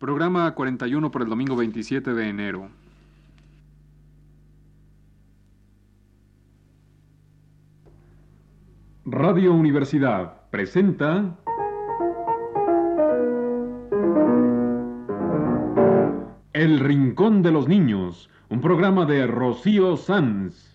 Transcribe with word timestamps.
Programa 0.00 0.54
41 0.54 1.10
por 1.10 1.20
el 1.20 1.28
domingo 1.28 1.56
27 1.56 2.14
de 2.14 2.28
enero. 2.30 2.70
Radio 9.04 9.52
Universidad 9.52 10.48
presenta 10.48 11.36
El 16.54 16.80
Rincón 16.80 17.42
de 17.42 17.50
los 17.50 17.68
Niños, 17.68 18.30
un 18.48 18.62
programa 18.62 19.04
de 19.04 19.26
Rocío 19.26 19.98
Sanz. 19.98 20.69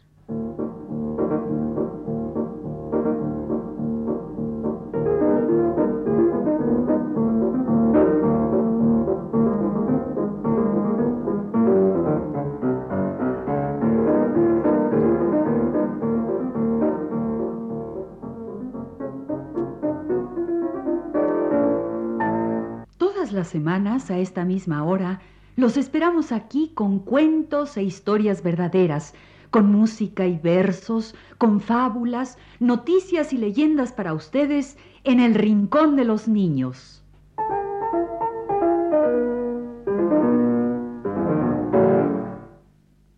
Todas 23.25 23.34
las 23.34 23.47
semanas, 23.47 24.11
a 24.11 24.20
esta 24.20 24.46
misma 24.46 24.84
hora, 24.84 25.20
los 25.56 25.78
esperamos 25.78 26.32
aquí 26.32 26.71
con 26.75 27.00
cuentos 27.00 27.75
e 27.75 27.82
historias 27.82 28.43
verdaderas, 28.43 29.16
con 29.50 29.71
música 29.71 30.28
y 30.28 30.38
versos, 30.38 31.16
con 31.39 31.60
fábulas, 31.60 32.38
noticias 32.59 33.33
y 33.33 33.39
leyendas 33.39 33.94
para 33.94 34.14
ustedes 34.14 34.78
en 35.03 35.19
el 35.19 35.33
Rincón 35.33 35.95
de 35.95 36.06
los 36.06 36.27
Niños. 36.27 37.03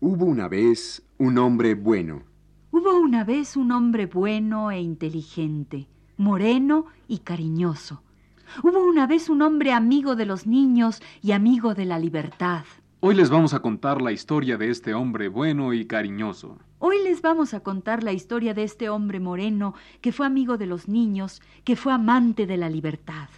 Hubo 0.00 0.24
una 0.24 0.48
vez 0.48 1.02
un 1.18 1.36
hombre 1.36 1.74
bueno. 1.74 2.22
Hubo 2.70 2.98
una 2.98 3.24
vez 3.24 3.58
un 3.58 3.72
hombre 3.72 4.06
bueno 4.06 4.70
e 4.70 4.80
inteligente, 4.80 5.86
moreno 6.16 6.86
y 7.08 7.18
cariñoso. 7.18 8.00
Hubo 8.62 8.84
una 8.84 9.06
vez 9.06 9.28
un 9.28 9.42
hombre 9.42 9.72
amigo 9.72 10.16
de 10.16 10.26
los 10.26 10.46
niños 10.46 11.00
y 11.22 11.32
amigo 11.32 11.74
de 11.74 11.84
la 11.84 11.98
libertad. 11.98 12.64
Hoy 13.00 13.14
les 13.14 13.30
vamos 13.30 13.54
a 13.54 13.60
contar 13.60 14.02
la 14.02 14.10
historia 14.10 14.56
de 14.56 14.70
este 14.70 14.94
hombre 14.94 15.28
bueno 15.28 15.72
y 15.72 15.86
cariñoso. 15.86 16.58
Hoy 16.80 16.96
les 17.04 17.22
vamos 17.22 17.54
a 17.54 17.60
contar 17.60 18.02
la 18.02 18.12
historia 18.12 18.54
de 18.54 18.64
este 18.64 18.88
hombre 18.88 19.20
moreno 19.20 19.74
que 20.00 20.12
fue 20.12 20.26
amigo 20.26 20.56
de 20.58 20.66
los 20.66 20.88
niños, 20.88 21.40
que 21.64 21.76
fue 21.76 21.92
amante 21.92 22.46
de 22.46 22.56
la 22.56 22.68
libertad. 22.68 23.28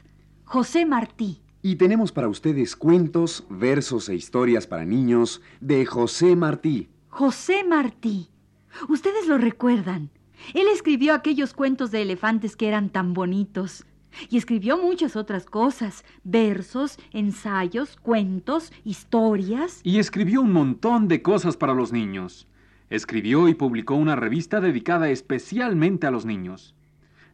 José 0.45 0.87
Martí. 0.87 1.43
Y 1.63 1.77
tenemos 1.77 2.11
para 2.11 2.29
ustedes 2.29 2.75
cuentos, 2.75 3.45
versos 3.51 4.09
e 4.09 4.15
historias 4.15 4.67
para 4.67 4.87
niños 4.87 5.43
de 5.61 5.85
José 5.85 6.37
Martí. 6.37 6.89
José 7.09 7.65
Martí. 7.65 8.31
Ustedes 8.89 9.27
lo 9.27 9.37
recuerdan. 9.37 10.09
Él 10.55 10.69
escribió 10.73 11.13
aquellos 11.13 11.53
cuentos 11.53 11.91
de 11.91 12.01
elefantes 12.01 12.57
que 12.57 12.69
eran 12.69 12.89
tan 12.89 13.13
bonitos. 13.13 13.85
Y 14.29 14.37
escribió 14.37 14.79
muchas 14.79 15.17
otras 15.17 15.47
cosas, 15.47 16.05
versos, 16.25 16.99
ensayos, 17.13 17.97
cuentos, 17.97 18.73
historias. 18.85 19.81
Y 19.83 19.99
escribió 19.99 20.43
un 20.43 20.53
montón 20.53 21.09
de 21.09 21.23
cosas 21.23 21.57
para 21.57 21.75
los 21.75 21.93
niños. 21.93 22.47
Escribió 22.91 23.49
y 23.49 23.55
publicó 23.55 23.95
una 23.95 24.17
revista 24.17 24.61
dedicada 24.61 25.11
especialmente 25.11 26.07
a 26.07 26.11
los 26.11 26.27
niños. 26.27 26.75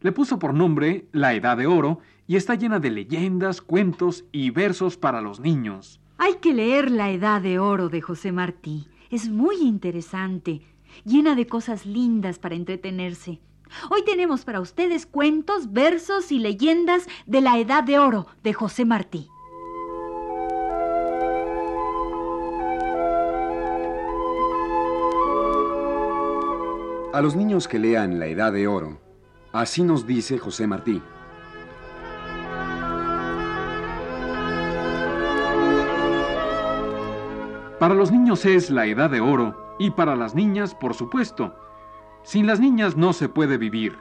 Le 0.00 0.12
puso 0.12 0.38
por 0.38 0.52
nombre 0.52 1.06
La 1.12 1.34
Edad 1.34 1.56
de 1.56 1.66
Oro 1.66 2.00
y 2.26 2.36
está 2.36 2.54
llena 2.54 2.78
de 2.78 2.90
leyendas, 2.90 3.62
cuentos 3.62 4.24
y 4.32 4.50
versos 4.50 4.96
para 4.96 5.20
los 5.20 5.40
niños. 5.40 6.00
Hay 6.18 6.34
que 6.34 6.54
leer 6.54 6.90
La 6.90 7.10
Edad 7.10 7.40
de 7.40 7.58
Oro 7.58 7.88
de 7.88 8.00
José 8.00 8.32
Martí. 8.32 8.88
Es 9.10 9.28
muy 9.28 9.56
interesante, 9.56 10.62
llena 11.04 11.34
de 11.34 11.46
cosas 11.46 11.86
lindas 11.86 12.38
para 12.38 12.54
entretenerse. 12.54 13.40
Hoy 13.90 14.04
tenemos 14.04 14.44
para 14.44 14.60
ustedes 14.60 15.06
cuentos, 15.06 15.72
versos 15.72 16.32
y 16.32 16.38
leyendas 16.38 17.06
de 17.26 17.40
la 17.40 17.58
Edad 17.58 17.84
de 17.84 17.98
Oro 17.98 18.26
de 18.42 18.52
José 18.52 18.84
Martí. 18.84 19.28
A 27.12 27.20
los 27.22 27.34
niños 27.34 27.66
que 27.66 27.78
lean 27.78 28.18
La 28.18 28.26
Edad 28.26 28.52
de 28.52 28.66
Oro, 28.66 29.00
así 29.52 29.82
nos 29.82 30.06
dice 30.06 30.38
José 30.38 30.66
Martí. 30.66 31.00
Para 37.78 37.94
los 37.94 38.10
niños 38.10 38.44
es 38.44 38.70
la 38.70 38.86
Edad 38.86 39.08
de 39.08 39.20
Oro 39.20 39.76
y 39.78 39.90
para 39.90 40.14
las 40.14 40.34
niñas, 40.34 40.74
por 40.74 40.94
supuesto. 40.94 41.54
Sin 42.26 42.48
las 42.48 42.58
niñas 42.58 42.96
no 42.96 43.12
se 43.12 43.28
puede 43.28 43.56
vivir, 43.56 43.92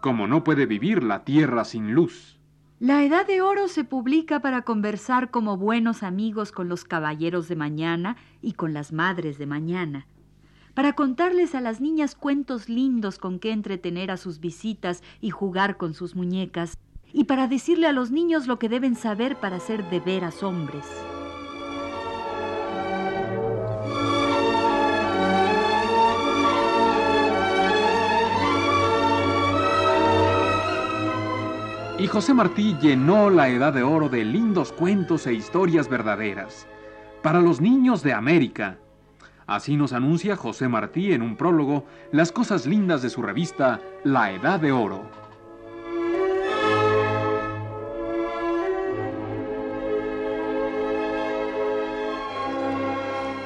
como 0.00 0.28
no 0.28 0.44
puede 0.44 0.66
vivir 0.66 1.02
la 1.02 1.24
tierra 1.24 1.64
sin 1.64 1.94
luz. 1.94 2.38
La 2.78 3.02
Edad 3.02 3.26
de 3.26 3.42
Oro 3.42 3.66
se 3.66 3.82
publica 3.82 4.38
para 4.38 4.62
conversar 4.62 5.32
como 5.32 5.56
buenos 5.56 6.04
amigos 6.04 6.52
con 6.52 6.68
los 6.68 6.84
caballeros 6.84 7.48
de 7.48 7.56
mañana 7.56 8.16
y 8.40 8.52
con 8.52 8.72
las 8.72 8.92
madres 8.92 9.36
de 9.36 9.46
mañana, 9.46 10.06
para 10.74 10.92
contarles 10.92 11.56
a 11.56 11.60
las 11.60 11.80
niñas 11.80 12.14
cuentos 12.14 12.68
lindos 12.68 13.18
con 13.18 13.40
que 13.40 13.50
entretener 13.50 14.12
a 14.12 14.16
sus 14.16 14.38
visitas 14.38 15.02
y 15.20 15.30
jugar 15.30 15.76
con 15.76 15.92
sus 15.92 16.14
muñecas, 16.14 16.78
y 17.12 17.24
para 17.24 17.48
decirle 17.48 17.88
a 17.88 17.92
los 17.92 18.12
niños 18.12 18.46
lo 18.46 18.60
que 18.60 18.68
deben 18.68 18.94
saber 18.94 19.34
para 19.40 19.58
ser 19.58 19.90
de 19.90 19.98
veras 19.98 20.44
hombres. 20.44 20.86
José 32.12 32.34
Martí 32.34 32.76
llenó 32.78 33.30
la 33.30 33.48
Edad 33.48 33.72
de 33.72 33.82
Oro 33.82 34.10
de 34.10 34.22
lindos 34.22 34.70
cuentos 34.70 35.26
e 35.26 35.32
historias 35.32 35.88
verdaderas 35.88 36.66
para 37.22 37.40
los 37.40 37.62
niños 37.62 38.02
de 38.02 38.12
América. 38.12 38.76
Así 39.46 39.76
nos 39.76 39.94
anuncia 39.94 40.36
José 40.36 40.68
Martí 40.68 41.14
en 41.14 41.22
un 41.22 41.36
prólogo 41.36 41.86
las 42.10 42.30
cosas 42.30 42.66
lindas 42.66 43.00
de 43.00 43.08
su 43.08 43.22
revista 43.22 43.80
La 44.04 44.30
Edad 44.30 44.60
de 44.60 44.72
Oro. 44.72 45.00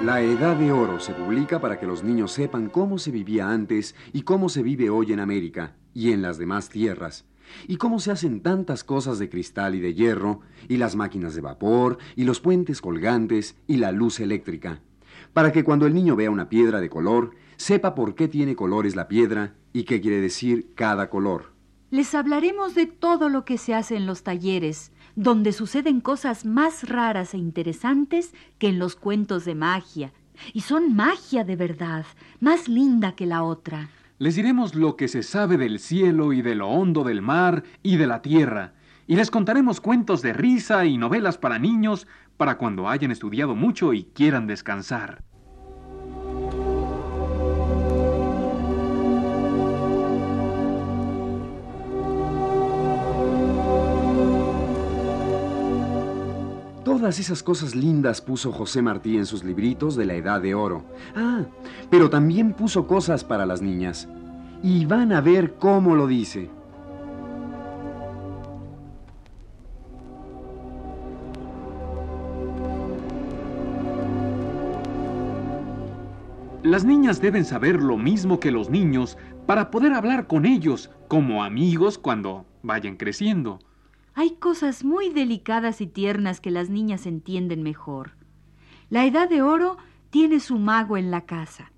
La 0.02 0.20
Edad 0.22 0.56
de 0.56 0.72
Oro 0.72 0.98
se 0.98 1.14
publica 1.14 1.60
para 1.60 1.78
que 1.78 1.86
los 1.86 2.02
niños 2.02 2.32
sepan 2.32 2.68
cómo 2.68 2.98
se 2.98 3.12
vivía 3.12 3.48
antes 3.48 3.94
y 4.12 4.22
cómo 4.22 4.48
se 4.48 4.64
vive 4.64 4.90
hoy 4.90 5.12
en 5.12 5.20
América 5.20 5.76
y 5.94 6.10
en 6.10 6.20
las 6.20 6.36
demás 6.36 6.68
tierras, 6.68 7.26
y 7.66 7.76
cómo 7.76 7.98
se 7.98 8.10
hacen 8.10 8.40
tantas 8.40 8.84
cosas 8.84 9.18
de 9.18 9.28
cristal 9.28 9.74
y 9.74 9.80
de 9.80 9.94
hierro, 9.94 10.40
y 10.68 10.76
las 10.76 10.96
máquinas 10.96 11.34
de 11.34 11.40
vapor, 11.40 11.98
y 12.14 12.24
los 12.24 12.40
puentes 12.40 12.80
colgantes, 12.80 13.56
y 13.66 13.76
la 13.76 13.92
luz 13.92 14.20
eléctrica, 14.20 14.80
para 15.32 15.52
que 15.52 15.64
cuando 15.64 15.86
el 15.86 15.94
niño 15.94 16.16
vea 16.16 16.30
una 16.30 16.48
piedra 16.48 16.80
de 16.80 16.90
color, 16.90 17.32
sepa 17.56 17.94
por 17.94 18.14
qué 18.14 18.28
tiene 18.28 18.56
colores 18.56 18.96
la 18.96 19.08
piedra 19.08 19.54
y 19.72 19.84
qué 19.84 20.00
quiere 20.00 20.20
decir 20.20 20.72
cada 20.74 21.10
color. 21.10 21.52
Les 21.90 22.14
hablaremos 22.14 22.74
de 22.74 22.86
todo 22.86 23.28
lo 23.28 23.44
que 23.44 23.58
se 23.58 23.72
hace 23.72 23.96
en 23.96 24.06
los 24.06 24.22
talleres, 24.22 24.92
donde 25.14 25.52
suceden 25.52 26.00
cosas 26.00 26.44
más 26.44 26.88
raras 26.88 27.32
e 27.32 27.38
interesantes 27.38 28.34
que 28.58 28.68
en 28.68 28.78
los 28.78 28.96
cuentos 28.96 29.44
de 29.44 29.54
magia. 29.54 30.12
Y 30.52 30.62
son 30.62 30.94
magia 30.94 31.44
de 31.44 31.56
verdad, 31.56 32.04
más 32.40 32.68
linda 32.68 33.12
que 33.14 33.24
la 33.24 33.42
otra. 33.42 33.88
Les 34.18 34.34
diremos 34.34 34.74
lo 34.74 34.96
que 34.96 35.08
se 35.08 35.22
sabe 35.22 35.58
del 35.58 35.78
cielo 35.78 36.32
y 36.32 36.40
de 36.40 36.54
lo 36.54 36.68
hondo 36.68 37.04
del 37.04 37.20
mar 37.20 37.64
y 37.82 37.96
de 37.96 38.06
la 38.06 38.22
tierra, 38.22 38.72
y 39.06 39.14
les 39.14 39.30
contaremos 39.30 39.82
cuentos 39.82 40.22
de 40.22 40.32
risa 40.32 40.86
y 40.86 40.96
novelas 40.96 41.36
para 41.36 41.58
niños 41.58 42.06
para 42.38 42.56
cuando 42.56 42.88
hayan 42.88 43.10
estudiado 43.10 43.54
mucho 43.54 43.92
y 43.92 44.04
quieran 44.04 44.46
descansar. 44.46 45.22
Todas 56.98 57.20
esas 57.20 57.42
cosas 57.42 57.74
lindas 57.74 58.22
puso 58.22 58.50
José 58.52 58.80
Martí 58.80 59.18
en 59.18 59.26
sus 59.26 59.44
libritos 59.44 59.96
de 59.96 60.06
la 60.06 60.14
Edad 60.14 60.40
de 60.40 60.54
Oro. 60.54 60.82
Ah, 61.14 61.42
pero 61.90 62.08
también 62.08 62.54
puso 62.54 62.86
cosas 62.86 63.22
para 63.22 63.44
las 63.44 63.60
niñas. 63.60 64.08
Y 64.62 64.86
van 64.86 65.12
a 65.12 65.20
ver 65.20 65.56
cómo 65.58 65.94
lo 65.94 66.06
dice. 66.06 66.48
Las 76.62 76.86
niñas 76.86 77.20
deben 77.20 77.44
saber 77.44 77.82
lo 77.82 77.98
mismo 77.98 78.40
que 78.40 78.50
los 78.50 78.70
niños 78.70 79.18
para 79.44 79.70
poder 79.70 79.92
hablar 79.92 80.26
con 80.26 80.46
ellos 80.46 80.90
como 81.08 81.44
amigos 81.44 81.98
cuando 81.98 82.46
vayan 82.62 82.96
creciendo. 82.96 83.58
Hay 84.18 84.36
cosas 84.36 84.82
muy 84.82 85.10
delicadas 85.10 85.82
y 85.82 85.86
tiernas 85.86 86.40
que 86.40 86.50
las 86.50 86.70
niñas 86.70 87.04
entienden 87.04 87.62
mejor. 87.62 88.12
La 88.88 89.04
edad 89.04 89.28
de 89.28 89.42
oro 89.42 89.76
tiene 90.08 90.40
su 90.40 90.58
mago 90.58 90.96
en 90.96 91.10
la 91.10 91.26
casa. 91.26 91.70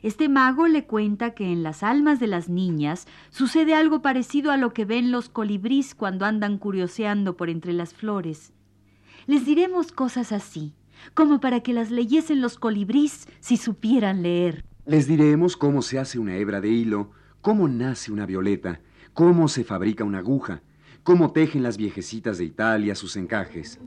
Este 0.00 0.28
mago 0.28 0.68
le 0.68 0.84
cuenta 0.84 1.34
que 1.34 1.50
en 1.50 1.64
las 1.64 1.82
almas 1.82 2.20
de 2.20 2.28
las 2.28 2.48
niñas 2.48 3.08
sucede 3.30 3.74
algo 3.74 4.02
parecido 4.02 4.52
a 4.52 4.56
lo 4.56 4.72
que 4.72 4.84
ven 4.84 5.10
los 5.10 5.28
colibrís 5.28 5.96
cuando 5.96 6.26
andan 6.26 6.58
curioseando 6.58 7.36
por 7.36 7.50
entre 7.50 7.72
las 7.72 7.92
flores. 7.92 8.52
Les 9.26 9.44
diremos 9.44 9.90
cosas 9.90 10.30
así, 10.30 10.74
como 11.14 11.40
para 11.40 11.58
que 11.58 11.72
las 11.72 11.90
leyesen 11.90 12.40
los 12.40 12.56
colibrís 12.56 13.26
si 13.40 13.56
supieran 13.56 14.22
leer. 14.22 14.64
Les 14.86 15.08
diremos 15.08 15.56
cómo 15.56 15.82
se 15.82 15.98
hace 15.98 16.20
una 16.20 16.36
hebra 16.36 16.60
de 16.60 16.68
hilo, 16.68 17.10
cómo 17.40 17.66
nace 17.66 18.12
una 18.12 18.26
violeta, 18.26 18.80
cómo 19.12 19.48
se 19.48 19.64
fabrica 19.64 20.04
una 20.04 20.18
aguja, 20.18 20.62
cómo 21.02 21.32
tejen 21.32 21.62
las 21.62 21.76
viejecitas 21.76 22.38
de 22.38 22.44
Italia 22.44 22.94
sus 22.94 23.16
encajes. 23.16 23.78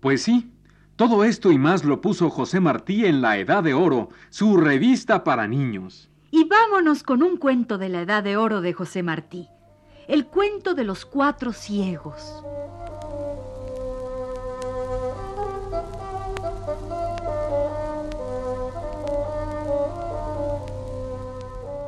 Pues 0.00 0.22
sí, 0.22 0.52
todo 0.96 1.24
esto 1.24 1.52
y 1.52 1.58
más 1.58 1.84
lo 1.84 2.00
puso 2.00 2.30
José 2.30 2.60
Martí 2.60 3.04
en 3.04 3.20
La 3.20 3.38
Edad 3.38 3.62
de 3.62 3.74
Oro, 3.74 4.08
su 4.30 4.56
revista 4.56 5.24
para 5.24 5.46
niños. 5.46 6.10
Y 6.30 6.44
vámonos 6.44 7.02
con 7.02 7.22
un 7.22 7.36
cuento 7.36 7.78
de 7.78 7.88
la 7.88 8.02
Edad 8.02 8.22
de 8.22 8.36
Oro 8.36 8.60
de 8.60 8.72
José 8.72 9.02
Martí, 9.02 9.48
el 10.06 10.26
cuento 10.26 10.74
de 10.74 10.84
los 10.84 11.06
cuatro 11.06 11.52
ciegos. 11.52 12.42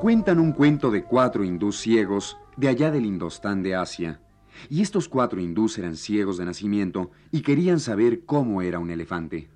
Cuentan 0.01 0.39
un 0.39 0.53
cuento 0.53 0.91
de 0.91 1.05
cuatro 1.05 1.45
hindús 1.45 1.77
ciegos 1.77 2.39
de 2.57 2.69
allá 2.69 2.91
del 2.91 3.05
Indostán 3.05 3.63
de 3.63 3.75
Asia. 3.75 4.19
Y 4.71 4.81
estos 4.81 5.11
cuatro 5.11 5.43
hindús 5.43 5.77
eran 5.77 5.95
ciegos 5.95 6.39
de 6.39 6.47
nacimiento 6.47 7.11
y 7.31 7.43
querían 7.43 7.81
saber 7.81 8.25
cómo 8.25 8.63
era 8.63 8.79
un 8.79 8.91
elefante. 8.91 9.51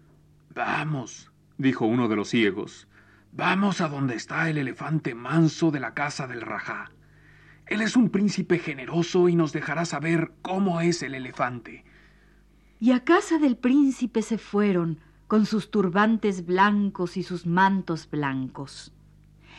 Vamos, 0.55 1.33
dijo 1.57 1.87
uno 1.87 2.09
de 2.09 2.17
los 2.17 2.29
ciegos. 2.29 2.89
Vamos 3.33 3.81
a 3.81 3.89
donde 3.89 4.17
está 4.17 4.51
el 4.51 4.59
elefante 4.59 5.15
manso 5.15 5.71
de 5.71 5.81
la 5.81 5.95
casa 5.95 6.27
del 6.27 6.43
Rajá. 6.43 6.91
Él 7.67 7.81
es 7.81 7.97
un 7.97 8.11
príncipe 8.11 8.59
generoso 8.59 9.31
y 9.31 9.37
nos 9.37 9.55
dejará 9.55 9.87
saber 9.87 10.33
cómo 10.43 10.83
es 10.83 11.03
el 11.03 11.15
elefante. 11.15 11.87
Y 12.81 12.91
a 12.91 13.03
casa 13.03 13.39
del 13.39 13.57
príncipe 13.57 14.21
se 14.21 14.37
fueron, 14.37 15.01
con 15.27 15.47
sus 15.47 15.71
turbantes 15.71 16.45
blancos 16.45 17.17
y 17.17 17.23
sus 17.23 17.47
mantos 17.47 18.11
blancos 18.11 18.94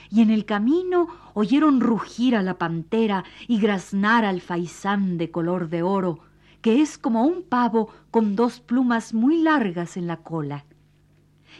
y 0.09 0.21
en 0.21 0.29
el 0.29 0.45
camino 0.45 1.07
oyeron 1.33 1.81
rugir 1.81 2.35
a 2.35 2.41
la 2.41 2.57
pantera 2.57 3.23
y 3.47 3.59
graznar 3.59 4.25
al 4.25 4.41
faisán 4.41 5.17
de 5.17 5.31
color 5.31 5.69
de 5.69 5.83
oro, 5.83 6.19
que 6.61 6.81
es 6.81 6.97
como 6.97 7.23
un 7.23 7.43
pavo 7.43 7.89
con 8.11 8.35
dos 8.35 8.59
plumas 8.59 9.13
muy 9.13 9.41
largas 9.41 9.97
en 9.97 10.07
la 10.07 10.17
cola. 10.17 10.65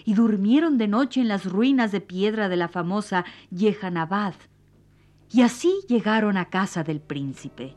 Y 0.03 0.13
durmieron 0.13 0.77
de 0.77 0.87
noche 0.87 1.21
en 1.21 1.27
las 1.27 1.45
ruinas 1.45 1.91
de 1.91 2.01
piedra 2.01 2.49
de 2.49 2.57
la 2.57 2.67
famosa 2.67 3.25
Yehanabad, 3.51 4.35
y 5.31 5.41
así 5.41 5.73
llegaron 5.87 6.37
a 6.37 6.45
casa 6.45 6.83
del 6.83 7.01
príncipe. 7.01 7.75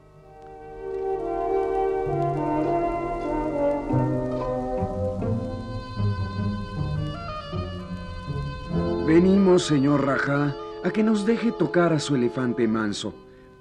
Venimos, 9.09 9.63
señor 9.63 10.05
Rajá, 10.05 10.55
a 10.85 10.91
que 10.91 11.03
nos 11.03 11.25
deje 11.25 11.51
tocar 11.51 11.95
a 11.95 11.99
su 11.99 12.15
elefante 12.15 12.69
manso, 12.69 13.15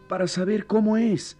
para 0.09 0.27
saber 0.27 0.67
cómo 0.67 0.97
es. 0.97 1.37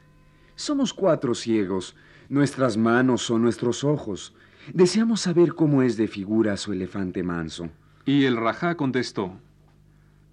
Somos 0.55 0.93
cuatro 0.93 1.35
ciegos, 1.35 1.93
nuestras 2.29 2.77
manos 2.77 3.21
son 3.21 3.41
nuestros 3.41 3.83
ojos. 3.83 4.33
Deseamos 4.73 5.19
saber 5.19 5.55
cómo 5.55 5.81
es 5.83 5.97
de 5.97 6.07
figura 6.07 6.55
su 6.55 6.71
elefante 6.71 7.21
manso. 7.21 7.67
Y 8.05 8.23
el 8.23 8.37
Rajá 8.37 8.77
contestó, 8.77 9.41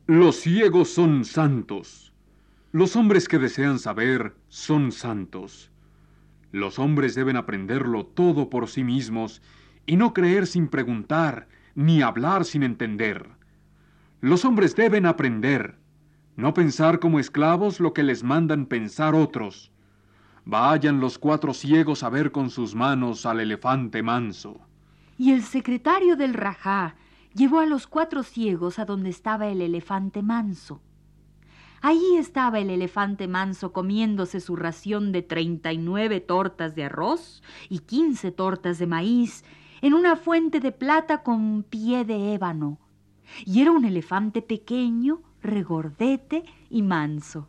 Los 0.07 0.37
ciegos 0.37 0.91
son 0.91 1.25
santos. 1.25 2.13
Los 2.71 2.95
hombres 2.95 3.27
que 3.27 3.41
desean 3.41 3.81
saber 3.81 4.37
son 4.47 4.93
santos. 4.93 5.73
Los 6.53 6.79
hombres 6.79 7.17
deben 7.17 7.37
aprenderlo 7.37 8.07
todo 8.07 8.51
por 8.51 8.69
sí 8.69 8.85
mismos 8.85 9.43
y 9.85 9.97
no 9.97 10.15
creer 10.15 10.47
sin 10.47 10.69
preguntar, 10.69 11.49
ni 11.75 12.03
hablar 12.03 12.45
sin 12.45 12.63
entender. 12.63 13.35
Los 14.25 14.47
hombres 14.47 14.75
deben 14.75 15.05
aprender, 15.05 15.77
no 16.35 16.55
pensar 16.55 16.99
como 16.99 17.21
esclavos 17.21 17.79
lo 17.79 17.93
que 17.93 18.03
les 18.03 18.23
mandan 18.23 18.65
pensar 18.65 19.15
otros. 19.15 19.71
Vayan 20.47 20.99
los 20.99 21.19
cuatro 21.19 21.53
ciegos 21.53 22.03
a 22.03 22.09
ver 22.09 22.33
con 22.33 22.49
sus 22.49 22.75
manos 22.75 23.27
al 23.27 23.41
elefante 23.41 24.03
manso. 24.03 24.63
Y 25.19 25.33
el 25.33 25.43
secretario 25.43 26.17
del 26.17 26.33
Rajá 26.33 26.97
llevó 27.35 27.59
a 27.59 27.67
los 27.67 27.87
cuatro 27.87 28.23
ciegos 28.23 28.79
a 28.79 28.87
donde 28.87 29.11
estaba 29.11 29.49
el 29.49 29.61
elefante 29.61 30.23
manso. 30.23 30.81
Allí 31.83 32.17
estaba 32.17 32.61
el 32.61 32.71
elefante 32.71 33.29
manso 33.29 33.75
comiéndose 33.75 34.41
su 34.41 34.57
ración 34.57 35.13
de 35.13 35.21
treinta 35.21 35.71
y 35.71 35.77
nueve 35.77 36.23
tortas 36.23 36.75
de 36.75 36.85
arroz 36.85 37.43
y 37.69 37.81
quince 37.81 38.33
tortas 38.33 38.79
de 38.79 38.87
maíz 38.87 39.45
en 39.83 39.93
una 39.93 40.17
fuente 40.17 40.61
de 40.61 40.73
plata 40.73 41.23
con 41.23 41.63
pie 41.63 42.07
de 42.07 42.33
ébano 42.33 42.79
y 43.45 43.61
era 43.63 43.71
un 43.71 43.85
elefante 43.85 44.43
pequeño, 44.43 45.23
regordete 45.43 46.45
y 46.71 46.83
manso. 46.83 47.49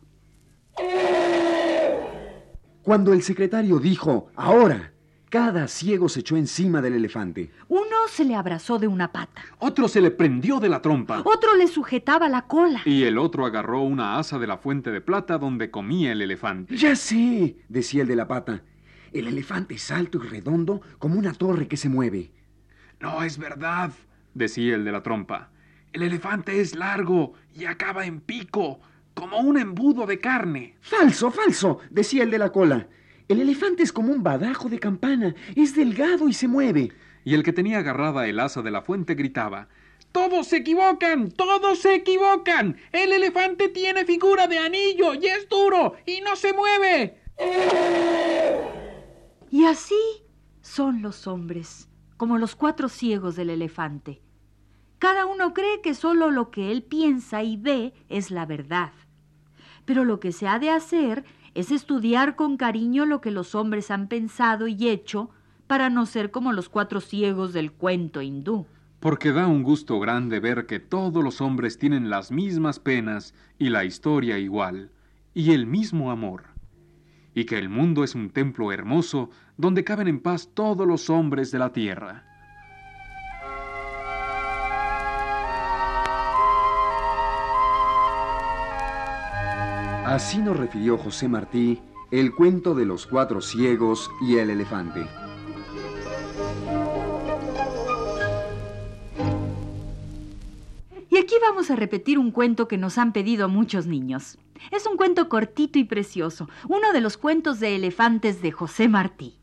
Cuando 2.82 3.12
el 3.12 3.22
secretario 3.22 3.78
dijo, 3.78 4.28
ahora, 4.36 4.92
cada 5.28 5.66
ciego 5.66 6.08
se 6.08 6.20
echó 6.20 6.36
encima 6.36 6.80
del 6.80 6.94
elefante. 6.94 7.50
Uno 7.68 8.06
se 8.08 8.24
le 8.24 8.36
abrazó 8.36 8.78
de 8.78 8.86
una 8.86 9.10
pata. 9.10 9.42
Otro 9.58 9.88
se 9.88 10.00
le 10.00 10.12
prendió 10.12 10.60
de 10.60 10.68
la 10.68 10.80
trompa. 10.80 11.22
Otro 11.24 11.56
le 11.56 11.66
sujetaba 11.66 12.28
la 12.28 12.42
cola. 12.42 12.82
Y 12.84 13.02
el 13.02 13.18
otro 13.18 13.44
agarró 13.44 13.82
una 13.82 14.18
asa 14.18 14.38
de 14.38 14.46
la 14.46 14.56
fuente 14.56 14.92
de 14.92 15.00
plata 15.00 15.36
donde 15.36 15.70
comía 15.70 16.12
el 16.12 16.22
elefante. 16.22 16.76
Ya 16.76 16.94
sé, 16.94 17.56
decía 17.68 18.02
el 18.02 18.08
de 18.08 18.16
la 18.16 18.28
pata. 18.28 18.62
El 19.12 19.26
elefante 19.26 19.74
es 19.74 19.90
alto 19.90 20.18
y 20.22 20.28
redondo 20.28 20.80
como 20.98 21.18
una 21.18 21.32
torre 21.32 21.66
que 21.66 21.76
se 21.76 21.88
mueve. 21.88 22.30
No 23.00 23.22
es 23.24 23.36
verdad, 23.36 23.92
decía 24.32 24.76
el 24.76 24.84
de 24.84 24.92
la 24.92 25.02
trompa. 25.02 25.50
El 25.96 26.02
elefante 26.02 26.60
es 26.60 26.74
largo 26.74 27.32
y 27.54 27.64
acaba 27.64 28.04
en 28.04 28.20
pico, 28.20 28.80
como 29.14 29.40
un 29.40 29.56
embudo 29.56 30.04
de 30.04 30.20
carne. 30.20 30.76
Falso, 30.82 31.30
falso, 31.30 31.78
decía 31.88 32.22
el 32.22 32.30
de 32.30 32.36
la 32.36 32.52
cola. 32.52 32.86
El 33.28 33.40
elefante 33.40 33.82
es 33.82 33.94
como 33.94 34.12
un 34.12 34.22
badajo 34.22 34.68
de 34.68 34.78
campana, 34.78 35.34
es 35.54 35.74
delgado 35.74 36.28
y 36.28 36.34
se 36.34 36.48
mueve. 36.48 36.92
Y 37.24 37.32
el 37.32 37.42
que 37.42 37.54
tenía 37.54 37.78
agarrada 37.78 38.28
el 38.28 38.38
asa 38.40 38.60
de 38.60 38.70
la 38.70 38.82
fuente 38.82 39.14
gritaba, 39.14 39.68
Todos 40.12 40.48
se 40.48 40.58
equivocan, 40.58 41.30
todos 41.30 41.78
se 41.78 41.94
equivocan. 41.94 42.76
El 42.92 43.12
elefante 43.12 43.70
tiene 43.70 44.04
figura 44.04 44.48
de 44.48 44.58
anillo 44.58 45.14
y 45.14 45.28
es 45.28 45.48
duro 45.48 45.94
y 46.04 46.20
no 46.20 46.36
se 46.36 46.52
mueve. 46.52 47.22
Y 49.50 49.64
así 49.64 49.94
son 50.60 51.00
los 51.00 51.26
hombres, 51.26 51.88
como 52.18 52.36
los 52.36 52.54
cuatro 52.54 52.90
ciegos 52.90 53.34
del 53.34 53.48
elefante. 53.48 54.20
Cada 54.98 55.26
uno 55.26 55.52
cree 55.52 55.80
que 55.82 55.94
solo 55.94 56.30
lo 56.30 56.50
que 56.50 56.72
él 56.72 56.82
piensa 56.82 57.42
y 57.42 57.56
ve 57.56 57.92
es 58.08 58.30
la 58.30 58.46
verdad. 58.46 58.92
Pero 59.84 60.04
lo 60.04 60.20
que 60.20 60.32
se 60.32 60.48
ha 60.48 60.58
de 60.58 60.70
hacer 60.70 61.24
es 61.54 61.70
estudiar 61.70 62.36
con 62.36 62.56
cariño 62.56 63.06
lo 63.06 63.20
que 63.20 63.30
los 63.30 63.54
hombres 63.54 63.90
han 63.90 64.08
pensado 64.08 64.68
y 64.68 64.88
hecho 64.88 65.30
para 65.66 65.90
no 65.90 66.06
ser 66.06 66.30
como 66.30 66.52
los 66.52 66.68
cuatro 66.68 67.00
ciegos 67.00 67.52
del 67.52 67.72
cuento 67.72 68.22
hindú. 68.22 68.66
Porque 69.00 69.32
da 69.32 69.46
un 69.46 69.62
gusto 69.62 70.00
grande 70.00 70.40
ver 70.40 70.66
que 70.66 70.80
todos 70.80 71.22
los 71.22 71.40
hombres 71.40 71.78
tienen 71.78 72.08
las 72.10 72.30
mismas 72.30 72.78
penas 72.78 73.34
y 73.58 73.68
la 73.68 73.84
historia 73.84 74.38
igual, 74.38 74.90
y 75.34 75.52
el 75.52 75.66
mismo 75.66 76.10
amor, 76.10 76.44
y 77.34 77.44
que 77.44 77.58
el 77.58 77.68
mundo 77.68 78.04
es 78.04 78.14
un 78.14 78.30
templo 78.30 78.72
hermoso 78.72 79.30
donde 79.56 79.84
caben 79.84 80.08
en 80.08 80.20
paz 80.20 80.50
todos 80.54 80.86
los 80.86 81.10
hombres 81.10 81.50
de 81.50 81.58
la 81.58 81.72
tierra. 81.72 82.35
Así 90.16 90.38
nos 90.38 90.56
refirió 90.56 90.96
José 90.96 91.28
Martí 91.28 91.78
el 92.10 92.34
cuento 92.34 92.74
de 92.74 92.86
los 92.86 93.06
cuatro 93.06 93.42
ciegos 93.42 94.10
y 94.22 94.38
el 94.38 94.48
elefante. 94.48 95.06
Y 101.10 101.18
aquí 101.18 101.34
vamos 101.42 101.70
a 101.70 101.76
repetir 101.76 102.18
un 102.18 102.30
cuento 102.30 102.66
que 102.66 102.78
nos 102.78 102.96
han 102.96 103.12
pedido 103.12 103.50
muchos 103.50 103.86
niños. 103.86 104.38
Es 104.70 104.86
un 104.86 104.96
cuento 104.96 105.28
cortito 105.28 105.78
y 105.78 105.84
precioso, 105.84 106.48
uno 106.66 106.94
de 106.94 107.02
los 107.02 107.18
cuentos 107.18 107.60
de 107.60 107.76
elefantes 107.76 108.40
de 108.40 108.52
José 108.52 108.88
Martí. 108.88 109.36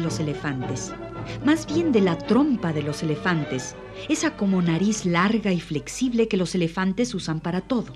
Los 0.00 0.20
elefantes, 0.20 0.92
más 1.44 1.66
bien 1.66 1.92
de 1.92 2.00
la 2.00 2.18
trompa 2.18 2.72
de 2.72 2.82
los 2.82 3.02
elefantes, 3.02 3.76
esa 4.08 4.36
como 4.36 4.62
nariz 4.62 5.04
larga 5.04 5.52
y 5.52 5.60
flexible 5.60 6.28
que 6.28 6.36
los 6.36 6.54
elefantes 6.54 7.14
usan 7.14 7.40
para 7.40 7.60
todo. 7.60 7.92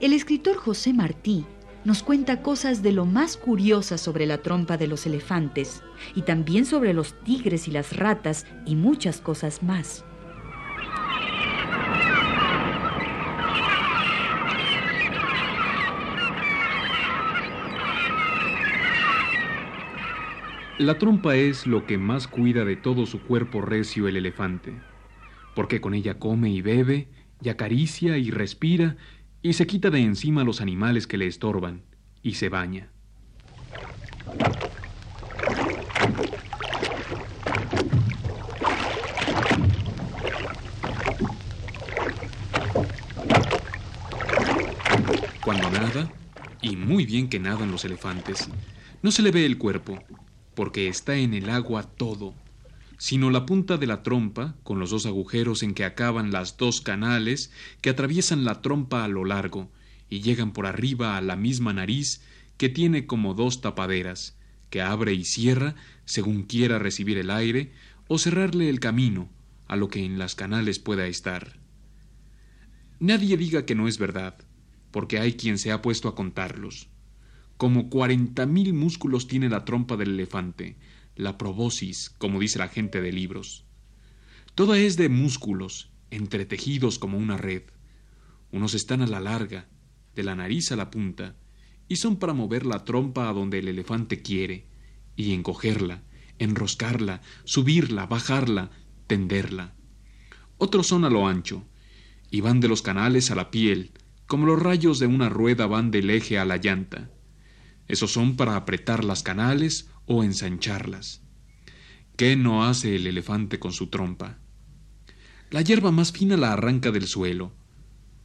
El 0.00 0.12
escritor 0.12 0.56
José 0.56 0.92
Martí 0.92 1.44
nos 1.84 2.02
cuenta 2.02 2.42
cosas 2.42 2.82
de 2.82 2.92
lo 2.92 3.04
más 3.04 3.36
curiosas 3.36 4.00
sobre 4.00 4.26
la 4.26 4.38
trompa 4.38 4.76
de 4.76 4.86
los 4.86 5.06
elefantes 5.06 5.82
y 6.14 6.22
también 6.22 6.64
sobre 6.64 6.94
los 6.94 7.14
tigres 7.24 7.66
y 7.68 7.72
las 7.72 7.96
ratas 7.96 8.46
y 8.66 8.76
muchas 8.76 9.20
cosas 9.20 9.62
más. 9.62 10.04
La 20.82 20.98
trompa 20.98 21.36
es 21.36 21.68
lo 21.68 21.86
que 21.86 21.96
más 21.96 22.26
cuida 22.26 22.64
de 22.64 22.74
todo 22.74 23.06
su 23.06 23.22
cuerpo 23.22 23.60
recio 23.60 24.08
el 24.08 24.16
elefante, 24.16 24.72
porque 25.54 25.80
con 25.80 25.94
ella 25.94 26.18
come 26.18 26.50
y 26.50 26.60
bebe, 26.60 27.06
y 27.40 27.50
acaricia 27.50 28.18
y 28.18 28.32
respira, 28.32 28.96
y 29.42 29.52
se 29.52 29.68
quita 29.68 29.90
de 29.90 30.00
encima 30.00 30.42
los 30.42 30.60
animales 30.60 31.06
que 31.06 31.18
le 31.18 31.28
estorban, 31.28 31.82
y 32.20 32.34
se 32.34 32.48
baña. 32.48 32.90
Cuando 45.44 45.70
nada, 45.70 46.10
y 46.60 46.74
muy 46.74 47.06
bien 47.06 47.28
que 47.28 47.38
nadan 47.38 47.70
los 47.70 47.84
elefantes, 47.84 48.50
no 49.00 49.12
se 49.12 49.22
le 49.22 49.30
ve 49.30 49.46
el 49.46 49.58
cuerpo, 49.58 50.00
porque 50.54 50.88
está 50.88 51.16
en 51.16 51.34
el 51.34 51.50
agua 51.50 51.82
todo, 51.82 52.34
sino 52.98 53.30
la 53.30 53.46
punta 53.46 53.78
de 53.78 53.86
la 53.86 54.02
trompa, 54.02 54.54
con 54.62 54.78
los 54.78 54.90
dos 54.90 55.06
agujeros 55.06 55.62
en 55.62 55.74
que 55.74 55.84
acaban 55.84 56.30
las 56.30 56.56
dos 56.56 56.80
canales 56.80 57.50
que 57.80 57.90
atraviesan 57.90 58.44
la 58.44 58.62
trompa 58.62 59.04
a 59.04 59.08
lo 59.08 59.24
largo 59.24 59.70
y 60.08 60.20
llegan 60.20 60.52
por 60.52 60.66
arriba 60.66 61.16
a 61.16 61.20
la 61.20 61.36
misma 61.36 61.72
nariz 61.72 62.22
que 62.58 62.68
tiene 62.68 63.06
como 63.06 63.34
dos 63.34 63.60
tapaderas, 63.60 64.38
que 64.70 64.82
abre 64.82 65.14
y 65.14 65.24
cierra 65.24 65.74
según 66.04 66.44
quiera 66.44 66.78
recibir 66.78 67.18
el 67.18 67.30
aire 67.30 67.72
o 68.06 68.18
cerrarle 68.18 68.68
el 68.68 68.78
camino 68.78 69.30
a 69.66 69.76
lo 69.76 69.88
que 69.88 70.04
en 70.04 70.18
las 70.18 70.34
canales 70.34 70.78
pueda 70.78 71.06
estar. 71.06 71.58
Nadie 73.00 73.36
diga 73.36 73.66
que 73.66 73.74
no 73.74 73.88
es 73.88 73.98
verdad, 73.98 74.36
porque 74.92 75.18
hay 75.18 75.32
quien 75.32 75.58
se 75.58 75.72
ha 75.72 75.82
puesto 75.82 76.08
a 76.08 76.14
contarlos. 76.14 76.91
Como 77.62 77.88
cuarenta 77.90 78.44
mil 78.44 78.74
músculos 78.74 79.28
tiene 79.28 79.48
la 79.48 79.64
trompa 79.64 79.96
del 79.96 80.14
elefante, 80.14 80.78
la 81.14 81.38
probosis, 81.38 82.10
como 82.10 82.40
dice 82.40 82.58
la 82.58 82.66
gente 82.66 83.00
de 83.00 83.12
libros. 83.12 83.66
Toda 84.56 84.78
es 84.78 84.96
de 84.96 85.08
músculos, 85.08 85.92
entretejidos 86.10 86.98
como 86.98 87.18
una 87.18 87.36
red. 87.36 87.62
Unos 88.50 88.74
están 88.74 89.00
a 89.00 89.06
la 89.06 89.20
larga, 89.20 89.68
de 90.16 90.24
la 90.24 90.34
nariz 90.34 90.72
a 90.72 90.76
la 90.76 90.90
punta, 90.90 91.36
y 91.86 91.94
son 91.94 92.16
para 92.16 92.32
mover 92.32 92.66
la 92.66 92.82
trompa 92.82 93.28
a 93.28 93.32
donde 93.32 93.60
el 93.60 93.68
elefante 93.68 94.22
quiere, 94.22 94.66
y 95.14 95.32
encogerla, 95.32 96.02
enroscarla, 96.40 97.20
subirla, 97.44 98.06
bajarla, 98.06 98.72
tenderla. 99.06 99.72
Otros 100.58 100.88
son 100.88 101.04
a 101.04 101.10
lo 101.10 101.28
ancho, 101.28 101.64
y 102.28 102.40
van 102.40 102.58
de 102.58 102.66
los 102.66 102.82
canales 102.82 103.30
a 103.30 103.36
la 103.36 103.52
piel, 103.52 103.92
como 104.26 104.46
los 104.46 104.60
rayos 104.60 104.98
de 104.98 105.06
una 105.06 105.28
rueda 105.28 105.68
van 105.68 105.92
del 105.92 106.10
eje 106.10 106.40
a 106.40 106.44
la 106.44 106.56
llanta. 106.56 107.12
Esos 107.92 108.10
son 108.10 108.36
para 108.36 108.56
apretar 108.56 109.04
las 109.04 109.22
canales 109.22 109.90
o 110.06 110.24
ensancharlas. 110.24 111.20
¿Qué 112.16 112.36
no 112.36 112.64
hace 112.64 112.96
el 112.96 113.06
elefante 113.06 113.58
con 113.58 113.74
su 113.74 113.88
trompa? 113.88 114.38
La 115.50 115.60
hierba 115.60 115.90
más 115.90 116.10
fina 116.10 116.38
la 116.38 116.54
arranca 116.54 116.90
del 116.90 117.06
suelo. 117.06 117.52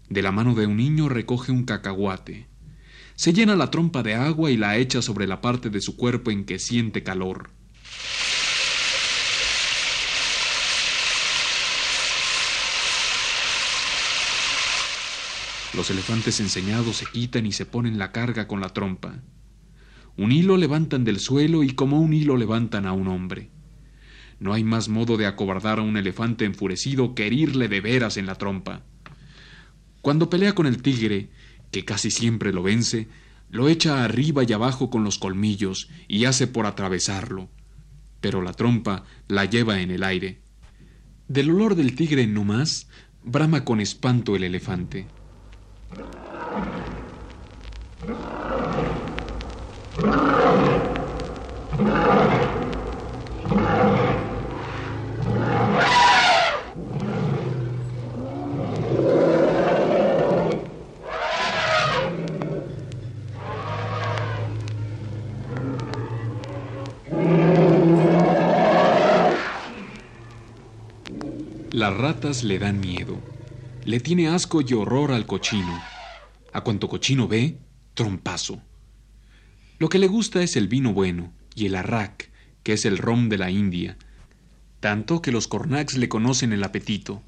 De 0.07 0.21
la 0.21 0.31
mano 0.31 0.55
de 0.55 0.67
un 0.67 0.77
niño 0.77 1.09
recoge 1.09 1.51
un 1.51 1.65
cacahuate. 1.65 2.47
Se 3.15 3.33
llena 3.33 3.57
la 3.57 3.69
trompa 3.69 4.03
de 4.03 4.15
agua 4.15 4.51
y 4.51 4.55
la 4.55 4.77
echa 4.77 5.01
sobre 5.01 5.27
la 5.27 5.41
parte 5.41 5.69
de 5.69 5.81
su 5.81 5.97
cuerpo 5.97 6.31
en 6.31 6.45
que 6.45 6.59
siente 6.59 7.03
calor. 7.03 7.49
Los 15.73 15.89
elefantes 15.89 16.39
enseñados 16.39 16.95
se 16.95 17.05
quitan 17.05 17.45
y 17.45 17.51
se 17.51 17.65
ponen 17.65 17.99
la 17.99 18.13
carga 18.13 18.47
con 18.47 18.61
la 18.61 18.69
trompa. 18.69 19.21
Un 20.17 20.31
hilo 20.31 20.57
levantan 20.57 21.03
del 21.03 21.19
suelo 21.19 21.63
y 21.63 21.73
como 21.73 22.01
un 22.01 22.13
hilo 22.13 22.37
levantan 22.37 22.85
a 22.87 22.93
un 22.93 23.07
hombre. 23.07 23.49
No 24.39 24.53
hay 24.53 24.63
más 24.63 24.89
modo 24.89 25.17
de 25.17 25.25
acobardar 25.25 25.79
a 25.79 25.83
un 25.83 25.97
elefante 25.97 26.45
enfurecido 26.45 27.15
que 27.15 27.27
herirle 27.27 27.67
de 27.67 27.81
veras 27.81 28.17
en 28.17 28.25
la 28.25 28.35
trompa. 28.35 28.81
Cuando 30.01 30.29
pelea 30.29 30.53
con 30.53 30.65
el 30.65 30.81
tigre, 30.81 31.29
que 31.71 31.85
casi 31.85 32.11
siempre 32.11 32.53
lo 32.53 32.63
vence, 32.63 33.07
lo 33.49 33.69
echa 33.69 34.03
arriba 34.03 34.43
y 34.43 34.53
abajo 34.53 34.89
con 34.89 35.03
los 35.03 35.17
colmillos 35.17 35.89
y 36.07 36.25
hace 36.25 36.47
por 36.47 36.65
atravesarlo. 36.65 37.49
Pero 38.19 38.41
la 38.41 38.53
trompa 38.53 39.03
la 39.27 39.45
lleva 39.45 39.81
en 39.81 39.91
el 39.91 40.03
aire. 40.03 40.41
Del 41.27 41.51
olor 41.51 41.75
del 41.75 41.95
tigre 41.95 42.25
no 42.25 42.43
más, 42.43 42.87
brama 43.23 43.63
con 43.65 43.79
espanto 43.79 44.35
el 44.35 44.43
elefante. 44.43 45.07
Las 71.77 71.95
ratas 71.95 72.43
le 72.43 72.59
dan 72.59 72.79
miedo. 72.79 73.17
Le 73.85 73.99
tiene 73.99 74.29
asco 74.29 74.61
y 74.61 74.73
horror 74.73 75.11
al 75.11 75.25
cochino. 75.25 75.79
A 76.51 76.61
cuanto 76.61 76.87
cochino 76.87 77.27
ve, 77.27 77.57
trompazo. 77.93 78.66
Lo 79.79 79.89
que 79.89 79.99
le 79.99 80.07
gusta 80.07 80.41
es 80.41 80.55
el 80.55 80.67
vino 80.67 80.91
bueno 80.91 81.31
y 81.53 81.67
el 81.67 81.75
arrak, 81.75 82.31
que 82.63 82.73
es 82.73 82.85
el 82.85 82.97
rom 82.97 83.29
de 83.29 83.37
la 83.37 83.51
India, 83.51 83.95
tanto 84.79 85.21
que 85.21 85.31
los 85.31 85.47
cornacs 85.47 85.97
le 85.97 86.09
conocen 86.09 86.51
el 86.51 86.63
apetito, 86.63 87.21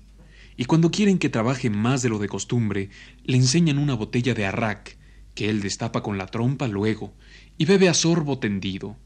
y 0.58 0.66
cuando 0.66 0.90
quieren 0.90 1.20
que 1.20 1.30
trabaje 1.30 1.70
más 1.70 2.02
de 2.02 2.10
lo 2.10 2.18
de 2.18 2.28
costumbre, 2.28 2.90
le 3.24 3.38
enseñan 3.38 3.78
una 3.78 3.94
botella 3.94 4.34
de 4.34 4.48
arrak, 4.48 4.98
que 5.36 5.50
él 5.50 5.62
destapa 5.62 6.02
con 6.02 6.18
la 6.18 6.26
trompa 6.26 6.68
luego, 6.68 7.14
y 7.58 7.66
bebe 7.66 7.88
a 7.88 7.94
sorbo 7.94 8.40
tendido. 8.40 8.98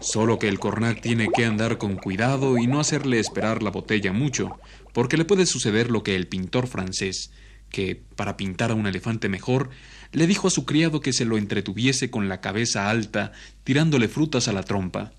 Solo 0.00 0.38
que 0.38 0.48
el 0.48 0.58
cornac 0.58 1.02
tiene 1.02 1.28
que 1.34 1.44
andar 1.44 1.76
con 1.76 1.96
cuidado 1.96 2.56
y 2.56 2.66
no 2.66 2.80
hacerle 2.80 3.18
esperar 3.18 3.62
la 3.62 3.70
botella 3.70 4.12
mucho, 4.12 4.58
porque 4.94 5.18
le 5.18 5.26
puede 5.26 5.44
suceder 5.44 5.90
lo 5.90 6.02
que 6.02 6.16
el 6.16 6.26
pintor 6.26 6.68
francés, 6.68 7.30
que, 7.76 8.00
para 8.16 8.38
pintar 8.38 8.70
a 8.70 8.74
un 8.74 8.86
elefante 8.86 9.28
mejor, 9.28 9.68
le 10.10 10.26
dijo 10.26 10.48
a 10.48 10.50
su 10.50 10.64
criado 10.64 11.02
que 11.02 11.12
se 11.12 11.26
lo 11.26 11.36
entretuviese 11.36 12.10
con 12.10 12.26
la 12.26 12.40
cabeza 12.40 12.88
alta, 12.88 13.32
tirándole 13.64 14.08
frutas 14.08 14.48
a 14.48 14.54
la 14.54 14.62
trompa. 14.62 15.12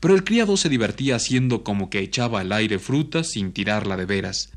Pero 0.00 0.16
el 0.16 0.24
criado 0.24 0.56
se 0.56 0.68
divertía 0.68 1.14
haciendo 1.14 1.62
como 1.62 1.88
que 1.88 2.00
echaba 2.00 2.40
al 2.40 2.50
aire 2.50 2.80
frutas 2.80 3.30
sin 3.30 3.52
tirarla 3.52 3.96
de 3.96 4.06
veras, 4.06 4.50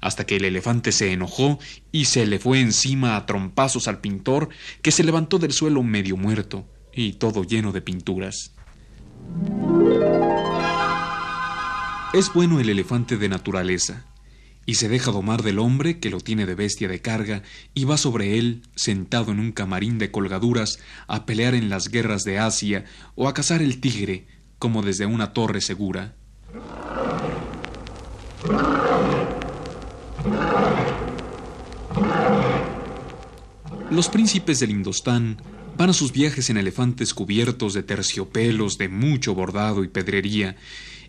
hasta 0.00 0.26
que 0.26 0.36
el 0.36 0.44
elefante 0.44 0.92
se 0.92 1.12
enojó 1.12 1.58
y 1.90 2.04
se 2.04 2.24
le 2.24 2.38
fue 2.38 2.60
encima 2.60 3.16
a 3.16 3.26
trompazos 3.26 3.88
al 3.88 4.00
pintor, 4.00 4.48
que 4.80 4.92
se 4.92 5.02
levantó 5.02 5.40
del 5.40 5.52
suelo 5.52 5.82
medio 5.82 6.16
muerto 6.16 6.68
y 6.94 7.14
todo 7.14 7.42
lleno 7.42 7.72
de 7.72 7.82
pinturas. 7.82 8.52
Es 12.14 12.32
bueno 12.32 12.60
el 12.60 12.68
elefante 12.68 13.16
de 13.16 13.28
naturaleza, 13.28 14.06
y 14.68 14.74
se 14.74 14.90
deja 14.90 15.12
domar 15.12 15.42
del 15.42 15.60
hombre 15.60 15.98
que 15.98 16.10
lo 16.10 16.20
tiene 16.20 16.44
de 16.44 16.54
bestia 16.54 16.88
de 16.88 17.00
carga 17.00 17.42
y 17.72 17.84
va 17.84 17.96
sobre 17.96 18.38
él, 18.38 18.60
sentado 18.76 19.32
en 19.32 19.40
un 19.40 19.50
camarín 19.50 19.96
de 19.96 20.10
colgaduras, 20.10 20.78
a 21.06 21.24
pelear 21.24 21.54
en 21.54 21.70
las 21.70 21.88
guerras 21.88 22.22
de 22.22 22.38
Asia 22.38 22.84
o 23.14 23.28
a 23.28 23.32
cazar 23.32 23.62
el 23.62 23.80
tigre, 23.80 24.26
como 24.58 24.82
desde 24.82 25.06
una 25.06 25.32
torre 25.32 25.62
segura. 25.62 26.16
Los 33.90 34.10
príncipes 34.10 34.60
del 34.60 34.72
Indostán 34.72 35.40
van 35.78 35.88
a 35.88 35.94
sus 35.94 36.12
viajes 36.12 36.50
en 36.50 36.58
elefantes 36.58 37.14
cubiertos 37.14 37.72
de 37.72 37.84
terciopelos 37.84 38.76
de 38.76 38.90
mucho 38.90 39.34
bordado 39.34 39.82
y 39.82 39.88
pedrería, 39.88 40.56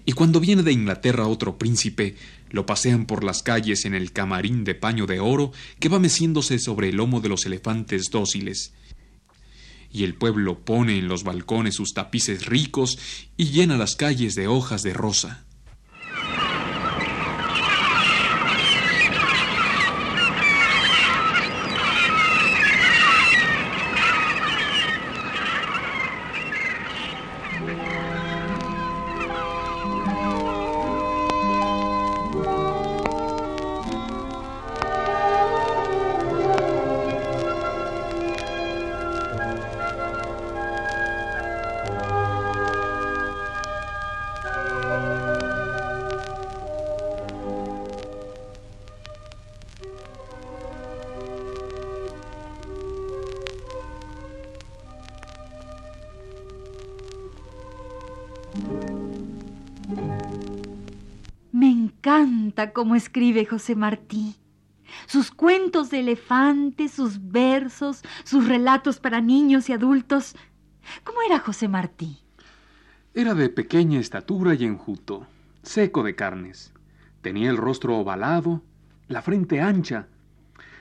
y 0.05 0.13
cuando 0.13 0.39
viene 0.39 0.63
de 0.63 0.71
Inglaterra 0.71 1.27
otro 1.27 1.57
príncipe, 1.57 2.15
lo 2.49 2.65
pasean 2.65 3.05
por 3.05 3.23
las 3.23 3.43
calles 3.43 3.85
en 3.85 3.93
el 3.93 4.11
camarín 4.11 4.63
de 4.63 4.75
paño 4.75 5.05
de 5.05 5.19
oro 5.19 5.51
que 5.79 5.89
va 5.89 5.99
meciéndose 5.99 6.59
sobre 6.59 6.89
el 6.89 6.97
lomo 6.97 7.21
de 7.21 7.29
los 7.29 7.45
elefantes 7.45 8.09
dóciles. 8.11 8.73
y 9.91 10.03
el 10.03 10.13
pueblo 10.13 10.59
pone 10.59 10.99
en 10.99 11.07
los 11.07 11.23
balcones 11.23 11.73
sus 11.73 11.95
tapices 11.95 12.45
ricos 12.45 12.99
y 13.37 13.45
llena 13.45 13.75
las 13.75 13.95
calles 13.95 14.35
de 14.35 14.47
hojas 14.47 14.83
de 14.83 14.93
rosa. 14.93 15.47
Encanta 62.09 62.73
cómo 62.73 62.95
escribe 62.95 63.45
José 63.45 63.75
Martí. 63.75 64.35
Sus 65.05 65.29
cuentos 65.29 65.91
de 65.91 65.99
elefantes, 65.99 66.91
sus 66.91 67.29
versos, 67.29 68.01
sus 68.23 68.47
relatos 68.47 68.99
para 68.99 69.21
niños 69.21 69.69
y 69.69 69.73
adultos. 69.73 70.35
¿Cómo 71.03 71.19
era 71.21 71.37
José 71.37 71.67
Martí? 71.67 72.17
Era 73.13 73.35
de 73.35 73.49
pequeña 73.49 73.99
estatura 73.99 74.55
y 74.55 74.65
enjuto, 74.65 75.27
seco 75.61 76.01
de 76.01 76.15
carnes. 76.15 76.73
Tenía 77.21 77.51
el 77.51 77.57
rostro 77.57 77.97
ovalado, 77.97 78.63
la 79.07 79.21
frente 79.21 79.61
ancha. 79.61 80.07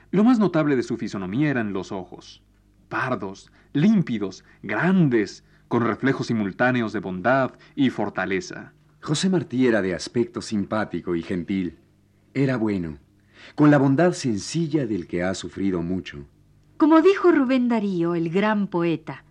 Lo 0.09 0.23
más 0.23 0.39
notable 0.39 0.75
de 0.75 0.83
su 0.83 0.97
fisonomía 0.97 1.51
eran 1.51 1.73
los 1.73 1.91
ojos, 1.91 2.41
pardos, 2.87 3.51
límpidos, 3.73 4.43
grandes, 4.63 5.43
con 5.67 5.85
reflejos 5.85 6.25
simultáneos 6.25 6.91
de 6.91 6.99
bondad 6.99 7.51
y 7.75 7.91
fortaleza. 7.91 8.73
José 9.01 9.29
Martí 9.29 9.65
era 9.65 9.81
de 9.81 9.95
aspecto 9.95 10.41
simpático 10.41 11.15
y 11.15 11.23
gentil. 11.23 11.77
Era 12.33 12.57
bueno, 12.57 12.97
con 13.55 13.71
la 13.71 13.77
bondad 13.77 14.13
sencilla 14.13 14.85
del 14.85 15.07
que 15.07 15.23
ha 15.23 15.33
sufrido 15.33 15.81
mucho. 15.81 16.25
Como 16.77 17.01
dijo 17.01 17.31
Rubén 17.31 17.69
Darío, 17.69 18.15
el 18.15 18.29
gran 18.29 18.67
poeta, 18.67 19.23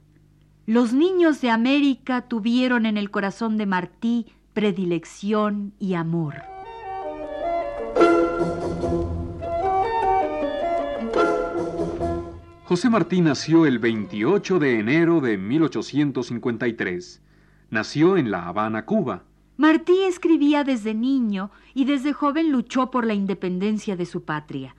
los 0.67 0.93
niños 0.93 1.41
de 1.41 1.51
América 1.51 2.23
tuvieron 2.23 2.87
en 2.87 2.97
el 2.97 3.11
corazón 3.11 3.57
de 3.57 3.67
Martí 3.67 4.27
predilección 4.53 5.73
y 5.79 5.95
amor. 5.95 6.35
José 12.65 12.91
Martí 12.91 13.21
nació 13.23 13.65
el 13.65 13.79
28 13.79 14.59
de 14.59 14.79
enero 14.79 15.21
de 15.21 15.39
1853. 15.39 17.23
Nació 17.71 18.19
en 18.19 18.31
La 18.31 18.47
Habana, 18.47 18.85
Cuba. 18.85 19.23
Martí 19.59 20.05
escribía 20.05 20.63
desde 20.63 20.95
niño 20.95 21.51
y 21.75 21.85
desde 21.85 22.13
joven 22.13 22.53
luchó 22.53 22.93
por 22.93 23.05
la 23.05 23.15
independencia 23.15 23.97
de 23.97 24.07
su 24.07 24.23
patria. 24.23 24.77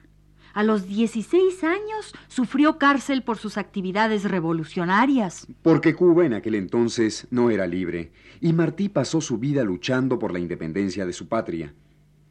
A 0.53 0.63
los 0.63 0.88
16 0.88 1.65
años 1.65 2.13
sufrió 2.29 2.77
cárcel 2.77 3.21
por 3.21 3.38
sus 3.38 3.57
actividades 3.57 4.24
revolucionarias. 4.24 5.48
Porque 5.63 5.94
Cuba 5.96 6.25
en 6.25 6.33
aquel 6.33 6.55
entonces 6.55 7.27
no 7.29 7.50
era 7.50 7.68
libre, 7.68 8.13
y 8.39 8.53
Martí 8.53 8.87
pasó 8.87 9.20
su 9.20 9.37
vida 9.37 9.65
luchando 9.65 10.18
por 10.18 10.31
la 10.31 10.39
independencia 10.39 11.05
de 11.05 11.11
su 11.11 11.27
patria, 11.27 11.74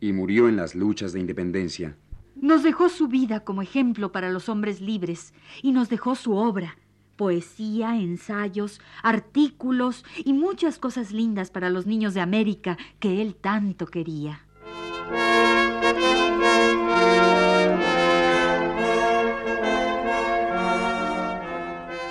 y 0.00 0.14
murió 0.14 0.48
en 0.48 0.56
las 0.56 0.74
luchas 0.74 1.12
de 1.12 1.20
independencia. 1.20 1.98
Nos 2.34 2.62
dejó 2.62 2.88
su 2.88 3.08
vida 3.08 3.40
como 3.40 3.60
ejemplo 3.60 4.10
para 4.10 4.30
los 4.30 4.48
hombres 4.48 4.80
libres, 4.80 5.34
y 5.60 5.72
nos 5.72 5.90
dejó 5.90 6.14
su 6.14 6.34
obra, 6.34 6.78
poesía, 7.18 7.96
ensayos, 7.96 8.80
artículos 9.02 10.06
y 10.24 10.32
muchas 10.32 10.78
cosas 10.78 11.12
lindas 11.12 11.50
para 11.50 11.68
los 11.68 11.84
niños 11.84 12.14
de 12.14 12.22
América 12.22 12.78
que 13.00 13.20
él 13.20 13.34
tanto 13.34 13.84
quería. 13.86 14.46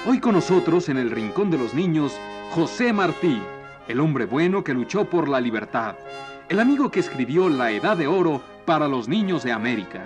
Hoy 0.05 0.19
con 0.19 0.35
nosotros 0.35 0.89
en 0.89 0.97
el 0.97 1.09
Rincón 1.09 1.49
de 1.49 1.57
los 1.57 1.73
Niños, 1.73 2.17
José 2.51 2.93
Martí, 2.93 3.41
el 3.87 3.99
hombre 3.99 4.25
bueno 4.25 4.63
que 4.63 4.73
luchó 4.73 5.05
por 5.05 5.27
la 5.27 5.41
libertad, 5.41 5.95
el 6.49 6.59
amigo 6.59 6.91
que 6.91 6.99
escribió 6.99 7.49
La 7.49 7.71
Edad 7.71 7.97
de 7.97 8.07
Oro 8.07 8.41
para 8.65 8.87
los 8.87 9.07
niños 9.07 9.43
de 9.43 9.53
América. 9.53 10.05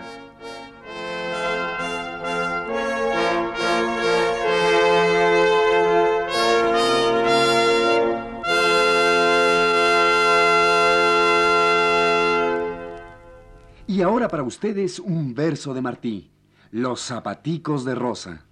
Y 13.91 14.03
ahora 14.03 14.29
para 14.29 14.43
ustedes 14.43 14.99
un 14.99 15.33
verso 15.33 15.73
de 15.73 15.81
Martí, 15.81 16.31
Los 16.71 17.01
zapaticos 17.01 17.83
de 17.83 17.93
Rosa. 17.93 18.45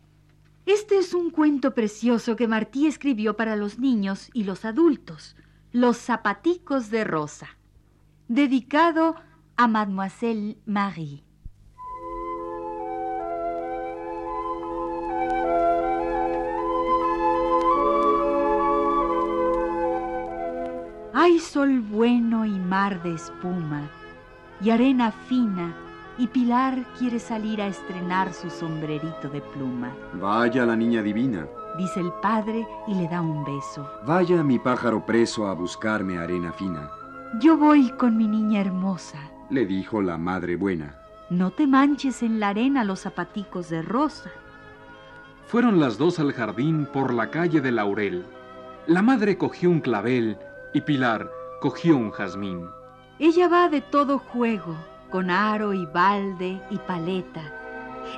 Este 0.65 0.97
es 0.97 1.13
un 1.13 1.29
cuento 1.29 1.73
precioso 1.73 2.35
que 2.35 2.45
Martí 2.45 2.87
escribió 2.87 3.37
para 3.37 3.55
los 3.55 3.79
niños 3.79 4.29
y 4.33 4.43
los 4.43 4.65
adultos, 4.65 5.37
Los 5.71 5.95
zapaticos 5.95 6.89
de 6.89 7.05
Rosa, 7.05 7.47
dedicado 8.27 9.15
a 9.55 9.69
Mademoiselle 9.69 10.57
Marie. 10.65 11.23
Hay 21.13 21.39
sol 21.39 21.79
bueno 21.79 22.45
y 22.45 22.59
mar 22.59 23.01
de 23.03 23.13
espuma 23.13 23.89
y 24.61 24.69
arena 24.69 25.11
fina, 25.11 25.73
y 26.17 26.27
Pilar 26.27 26.85
quiere 26.97 27.17
salir 27.17 27.61
a 27.61 27.67
estrenar 27.67 28.33
su 28.33 28.49
sombrerito 28.49 29.29
de 29.29 29.41
pluma. 29.41 29.93
Vaya 30.13 30.65
la 30.65 30.75
niña 30.75 31.01
divina, 31.01 31.47
dice 31.77 32.01
el 32.01 32.11
padre 32.21 32.67
y 32.87 32.95
le 32.95 33.07
da 33.07 33.21
un 33.21 33.45
beso. 33.45 33.89
Vaya 34.05 34.43
mi 34.43 34.59
pájaro 34.59 35.05
preso 35.05 35.47
a 35.47 35.53
buscarme 35.53 36.17
arena 36.17 36.51
fina. 36.51 36.89
Yo 37.39 37.57
voy 37.57 37.89
con 37.91 38.17
mi 38.17 38.27
niña 38.27 38.59
hermosa, 38.59 39.19
le 39.49 39.65
dijo 39.65 40.01
la 40.01 40.17
madre 40.17 40.57
buena. 40.57 40.99
No 41.29 41.51
te 41.51 41.67
manches 41.67 42.23
en 42.23 42.39
la 42.39 42.49
arena 42.49 42.83
los 42.83 43.01
zapaticos 43.01 43.69
de 43.69 43.81
rosa. 43.81 44.31
Fueron 45.45 45.79
las 45.79 45.97
dos 45.97 46.19
al 46.19 46.33
jardín 46.33 46.87
por 46.91 47.13
la 47.13 47.29
calle 47.29 47.61
de 47.61 47.71
Laurel. 47.71 48.25
La 48.87 49.01
madre 49.01 49.37
cogió 49.37 49.69
un 49.69 49.79
clavel 49.79 50.37
y 50.73 50.81
Pilar 50.81 51.29
cogió 51.61 51.95
un 51.97 52.11
jazmín. 52.11 52.67
Ella 53.21 53.49
va 53.49 53.67
de 53.67 53.81
todo 53.81 54.17
juego, 54.17 54.77
con 55.09 55.29
aro 55.29 55.73
y 55.73 55.85
balde 55.85 56.61
y 56.71 56.77
paleta. 56.77 57.53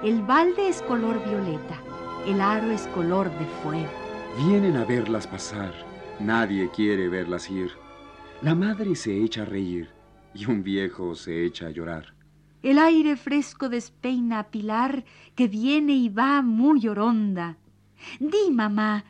El 0.04 0.22
balde 0.22 0.70
es 0.70 0.84
color 0.84 1.20
violeta, 1.28 1.82
el 2.28 2.40
aro 2.40 2.70
es 2.70 2.86
color 2.94 3.32
de 3.40 3.46
fuego. 3.64 3.90
Vienen 4.38 4.78
a 4.78 4.86
verlas 4.86 5.26
pasar, 5.26 5.74
nadie 6.20 6.70
quiere 6.70 7.10
verlas 7.10 7.50
ir. 7.50 7.72
La 8.44 8.54
madre 8.54 8.96
se 8.96 9.24
echa 9.24 9.42
a 9.42 9.46
reír 9.46 9.90
y 10.36 10.46
un 10.46 10.62
viejo 10.62 11.16
se 11.16 11.46
echa 11.46 11.66
a 11.66 11.72
llorar. 11.72 12.14
El 12.62 12.78
aire 12.78 13.18
fresco 13.18 13.70
despeina 13.70 14.38
a 14.38 14.52
Pilar, 14.52 15.04
que 15.34 15.48
viene 15.48 15.94
y 15.94 16.10
va 16.10 16.44
muy 16.44 16.88
oronda. 16.88 17.58
Di, 18.20 18.52
mamá, 18.52 19.06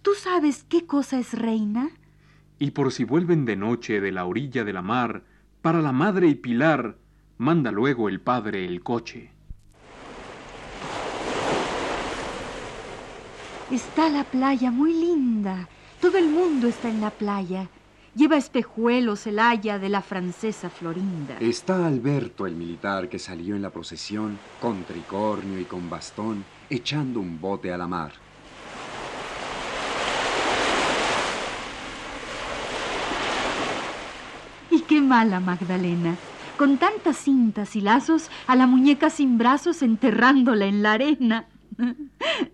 ¿tú 0.00 0.12
sabes 0.14 0.64
qué 0.64 0.86
cosa 0.86 1.18
es 1.18 1.34
reina? 1.34 1.90
Y 2.58 2.70
por 2.70 2.92
si 2.92 3.04
vuelven 3.04 3.44
de 3.44 3.56
noche 3.56 4.00
de 4.00 4.10
la 4.10 4.24
orilla 4.24 4.64
de 4.64 4.72
la 4.72 4.80
mar, 4.80 5.22
para 5.64 5.80
la 5.80 5.92
madre 5.92 6.28
y 6.28 6.34
Pilar, 6.34 6.98
manda 7.38 7.72
luego 7.72 8.10
el 8.10 8.20
padre 8.20 8.66
el 8.66 8.82
coche. 8.82 9.30
Está 13.70 14.10
la 14.10 14.24
playa 14.24 14.70
muy 14.70 14.92
linda. 14.92 15.66
Todo 16.02 16.18
el 16.18 16.28
mundo 16.28 16.68
está 16.68 16.90
en 16.90 17.00
la 17.00 17.08
playa. 17.08 17.70
Lleva 18.14 18.36
espejuelos 18.36 19.26
el 19.26 19.38
haya 19.38 19.78
de 19.78 19.88
la 19.88 20.02
francesa 20.02 20.68
Florinda. 20.68 21.38
Está 21.40 21.86
Alberto, 21.86 22.46
el 22.46 22.56
militar 22.56 23.08
que 23.08 23.18
salió 23.18 23.56
en 23.56 23.62
la 23.62 23.70
procesión 23.70 24.38
con 24.60 24.84
tricornio 24.84 25.58
y 25.58 25.64
con 25.64 25.88
bastón, 25.88 26.44
echando 26.68 27.20
un 27.20 27.40
bote 27.40 27.72
a 27.72 27.78
la 27.78 27.88
mar. 27.88 28.12
qué 34.86 35.00
mala 35.14 35.38
Magdalena, 35.38 36.16
con 36.58 36.76
tantas 36.76 37.18
cintas 37.18 37.76
y 37.76 37.80
lazos, 37.80 38.30
a 38.48 38.56
la 38.56 38.66
muñeca 38.66 39.10
sin 39.10 39.38
brazos 39.38 39.80
enterrándola 39.82 40.66
en 40.66 40.82
la 40.82 40.94
arena. 40.94 41.46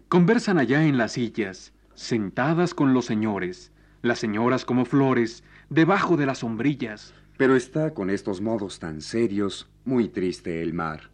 Conversan 0.09 0.59
allá 0.59 0.85
en 0.85 0.99
las 0.99 1.13
sillas, 1.13 1.73
sentadas 1.95 2.75
con 2.75 2.93
los 2.93 3.07
señores, 3.07 3.73
las 4.03 4.19
señoras 4.19 4.67
como 4.67 4.85
flores, 4.85 5.43
debajo 5.71 6.19
de 6.19 6.27
las 6.27 6.41
sombrillas. 6.41 7.15
Pero 7.39 7.57
está 7.57 7.95
con 7.95 8.11
estos 8.11 8.43
modos 8.43 8.79
tan 8.79 9.01
serios, 9.01 9.71
muy 9.87 10.09
triste 10.09 10.61
el 10.63 10.75
mar. 10.75 11.09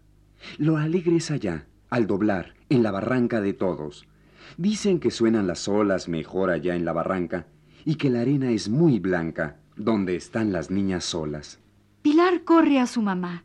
Lo 0.59 0.79
alegre 0.79 1.15
es 1.15 1.31
allá, 1.31 1.67
al 1.91 2.09
doblar, 2.09 2.55
en 2.71 2.83
la 2.83 2.91
barranca 2.91 3.41
de 3.41 3.53
todos. 3.53 4.09
Dicen 4.57 4.99
que 4.99 5.13
suenan 5.13 5.47
las 5.47 5.69
olas 5.69 6.09
mejor 6.09 6.51
allá 6.51 6.75
en 6.75 6.85
la 6.85 6.93
barranca 6.93 7.47
y 7.85 7.95
que 7.95 8.11
la 8.11 8.23
arena 8.23 8.51
es 8.51 8.69
muy 8.69 8.99
blanca, 8.99 9.61
donde 9.77 10.17
están 10.17 10.53
las 10.53 10.71
niñas 10.71 11.05
solas. 11.05 11.61
Pilar 12.03 12.45
corre 12.45 12.79
a 12.81 12.87
su 12.87 13.03
mamá. 13.03 13.45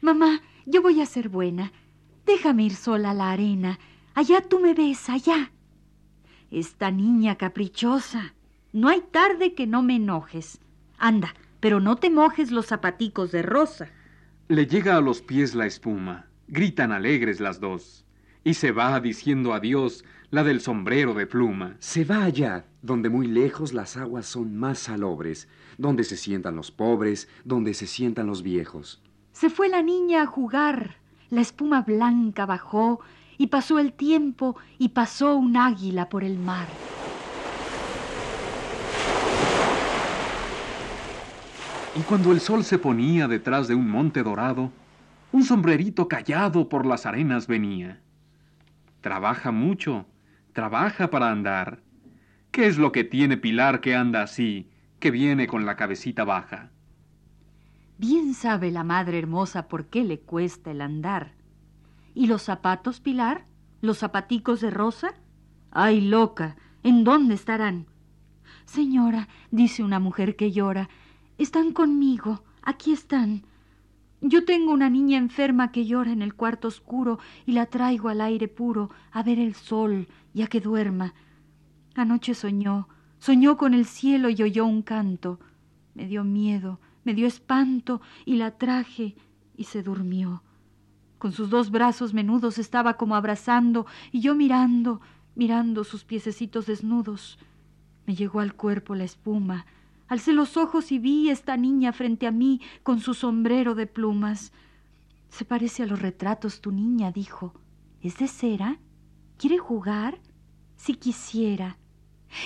Mamá, 0.00 0.40
yo 0.66 0.82
voy 0.82 1.00
a 1.00 1.06
ser 1.06 1.28
buena. 1.28 1.72
Déjame 2.26 2.64
ir 2.64 2.74
sola 2.74 3.10
a 3.10 3.14
la 3.14 3.30
arena. 3.30 3.78
Allá 4.14 4.40
tú 4.42 4.60
me 4.60 4.74
ves, 4.74 5.08
allá. 5.08 5.52
Esta 6.50 6.90
niña 6.90 7.36
caprichosa. 7.36 8.34
No 8.72 8.88
hay 8.88 9.00
tarde 9.00 9.54
que 9.54 9.66
no 9.66 9.82
me 9.82 9.96
enojes. 9.96 10.60
Anda, 10.98 11.34
pero 11.60 11.80
no 11.80 11.96
te 11.96 12.10
mojes 12.10 12.50
los 12.50 12.66
zapaticos 12.66 13.32
de 13.32 13.42
rosa. 13.42 13.88
Le 14.48 14.66
llega 14.66 14.96
a 14.96 15.00
los 15.00 15.22
pies 15.22 15.54
la 15.54 15.66
espuma. 15.66 16.26
Gritan 16.48 16.92
alegres 16.92 17.40
las 17.40 17.60
dos. 17.60 18.04
Y 18.42 18.54
se 18.54 18.72
va 18.72 18.98
diciendo 19.00 19.52
adiós 19.52 20.04
la 20.30 20.42
del 20.44 20.60
sombrero 20.60 21.14
de 21.14 21.26
pluma. 21.26 21.76
Se 21.78 22.04
va 22.04 22.24
allá, 22.24 22.64
donde 22.82 23.10
muy 23.10 23.26
lejos 23.26 23.72
las 23.72 23.96
aguas 23.96 24.26
son 24.26 24.56
más 24.56 24.78
salobres, 24.78 25.48
donde 25.78 26.04
se 26.04 26.16
sientan 26.16 26.56
los 26.56 26.70
pobres, 26.70 27.28
donde 27.44 27.74
se 27.74 27.86
sientan 27.86 28.26
los 28.26 28.42
viejos. 28.42 29.02
Se 29.32 29.50
fue 29.50 29.68
la 29.68 29.82
niña 29.82 30.22
a 30.22 30.26
jugar. 30.26 30.96
La 31.28 31.40
espuma 31.40 31.82
blanca 31.82 32.46
bajó 32.46 33.00
y 33.38 33.46
pasó 33.46 33.78
el 33.78 33.92
tiempo 33.92 34.56
y 34.78 34.90
pasó 34.90 35.36
un 35.36 35.56
águila 35.56 36.08
por 36.08 36.24
el 36.24 36.38
mar. 36.38 36.66
Y 41.96 42.00
cuando 42.02 42.32
el 42.32 42.40
sol 42.40 42.64
se 42.64 42.78
ponía 42.78 43.28
detrás 43.28 43.68
de 43.68 43.74
un 43.74 43.88
monte 43.88 44.22
dorado, 44.22 44.70
un 45.32 45.44
sombrerito 45.44 46.08
callado 46.08 46.68
por 46.68 46.86
las 46.86 47.06
arenas 47.06 47.46
venía. 47.46 48.00
Trabaja 49.00 49.50
mucho, 49.50 50.06
trabaja 50.52 51.10
para 51.10 51.30
andar. 51.30 51.80
¿Qué 52.50 52.66
es 52.66 52.78
lo 52.78 52.90
que 52.90 53.04
tiene 53.04 53.36
Pilar 53.36 53.80
que 53.80 53.94
anda 53.94 54.22
así, 54.22 54.68
que 54.98 55.12
viene 55.12 55.46
con 55.46 55.66
la 55.66 55.76
cabecita 55.76 56.24
baja? 56.24 56.70
Bien 57.96 58.34
sabe 58.34 58.72
la 58.72 58.82
madre 58.82 59.18
hermosa 59.18 59.68
por 59.68 59.86
qué 59.86 60.02
le 60.02 60.18
cuesta 60.18 60.72
el 60.72 60.80
andar. 60.80 61.32
¿Y 62.12 62.26
los 62.26 62.42
zapatos, 62.42 62.98
Pilar? 62.98 63.46
¿Los 63.82 63.98
zapaticos 63.98 64.60
de 64.60 64.70
rosa? 64.70 65.14
¡Ay, 65.70 66.00
loca! 66.00 66.56
¿En 66.82 67.04
dónde 67.04 67.34
estarán? 67.34 67.86
Señora, 68.64 69.28
dice 69.50 69.84
una 69.84 70.00
mujer 70.00 70.34
que 70.34 70.50
llora, 70.50 70.88
están 71.38 71.72
conmigo, 71.72 72.42
aquí 72.62 72.92
están. 72.92 73.44
Yo 74.20 74.44
tengo 74.44 74.72
una 74.72 74.90
niña 74.90 75.18
enferma 75.18 75.70
que 75.70 75.86
llora 75.86 76.10
en 76.10 76.20
el 76.20 76.34
cuarto 76.34 76.68
oscuro 76.68 77.20
y 77.46 77.52
la 77.52 77.66
traigo 77.66 78.08
al 78.08 78.20
aire 78.20 78.48
puro 78.48 78.90
a 79.12 79.22
ver 79.22 79.38
el 79.38 79.54
sol 79.54 80.08
y 80.34 80.42
a 80.42 80.48
que 80.48 80.60
duerma. 80.60 81.14
Anoche 81.94 82.34
soñó, 82.34 82.88
soñó 83.18 83.56
con 83.56 83.74
el 83.74 83.84
cielo 83.86 84.30
y 84.30 84.42
oyó 84.42 84.66
un 84.66 84.82
canto. 84.82 85.40
Me 85.94 86.06
dio 86.06 86.24
miedo, 86.24 86.80
me 87.04 87.14
dio 87.14 87.26
espanto 87.26 88.00
y 88.24 88.36
la 88.36 88.58
traje 88.58 89.16
y 89.56 89.64
se 89.64 89.82
durmió. 89.82 90.42
Con 91.18 91.32
sus 91.32 91.50
dos 91.50 91.70
brazos 91.70 92.14
menudos 92.14 92.58
estaba 92.58 92.96
como 92.96 93.14
abrazando 93.16 93.86
y 94.12 94.20
yo 94.20 94.34
mirando, 94.34 95.00
mirando 95.34 95.84
sus 95.84 96.04
piececitos 96.04 96.66
desnudos. 96.66 97.38
Me 98.06 98.14
llegó 98.14 98.40
al 98.40 98.54
cuerpo 98.54 98.94
la 98.94 99.04
espuma, 99.04 99.66
Alcé 100.10 100.32
los 100.32 100.56
ojos 100.56 100.90
y 100.90 100.98
vi 100.98 101.30
esta 101.30 101.56
niña 101.56 101.92
frente 101.92 102.26
a 102.26 102.32
mí 102.32 102.60
con 102.82 102.98
su 102.98 103.14
sombrero 103.14 103.76
de 103.76 103.86
plumas. 103.86 104.52
Se 105.28 105.44
parece 105.44 105.84
a 105.84 105.86
los 105.86 106.02
retratos 106.02 106.60
tu 106.60 106.72
niña, 106.72 107.12
dijo. 107.12 107.54
¿Es 108.02 108.18
de 108.18 108.26
cera? 108.26 108.80
¿Quiere 109.38 109.58
jugar? 109.58 110.20
Si 110.74 110.94
quisiera. 110.94 111.78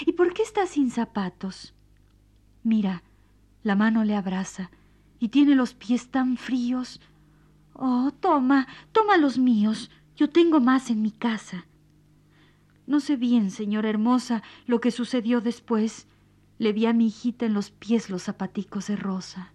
¿Y 0.07 0.13
por 0.13 0.33
qué 0.35 0.43
está 0.43 0.67
sin 0.67 0.91
zapatos? 0.91 1.75
Mira, 2.63 3.03
la 3.63 3.77
mano 3.77 4.05
le 4.05 4.15
abraza 4.15 4.71
y 5.19 5.29
tiene 5.29 5.55
los 5.55 5.75
pies 5.75 6.11
tan 6.11 6.37
fríos. 6.37 7.01
Oh, 7.75 8.13
toma, 8.21 8.69
toma 8.93 9.17
los 9.17 9.39
míos. 9.39 9.91
Yo 10.17 10.31
tengo 10.31 10.61
más 10.61 10.91
en 10.91 11.03
mi 11.03 11.11
casa. 11.11 11.67
No 12.87 13.01
sé 13.01 13.17
bien, 13.17 13.51
señora 13.51 13.89
hermosa, 13.89 14.43
lo 14.67 14.81
que 14.81 14.91
sucedió 14.91 15.41
después. 15.41 16.07
Le 16.59 16.73
vi 16.73 16.87
a 16.87 16.93
mi 16.93 17.07
hijita 17.07 17.47
en 17.47 17.55
los 17.55 17.71
pies 17.71 18.11
los 18.11 18.25
zapaticos 18.25 18.87
de 18.87 18.97
rosa. 18.97 19.53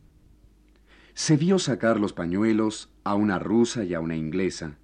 Se 1.14 1.38
vio 1.38 1.60
sacar 1.60 2.00
los 2.00 2.14
pañuelos 2.14 2.90
a 3.04 3.14
una 3.16 3.40
rusa 3.40 3.84
y 3.84 3.94
a 3.94 4.00
una 4.00 4.16
inglesa. 4.16 4.78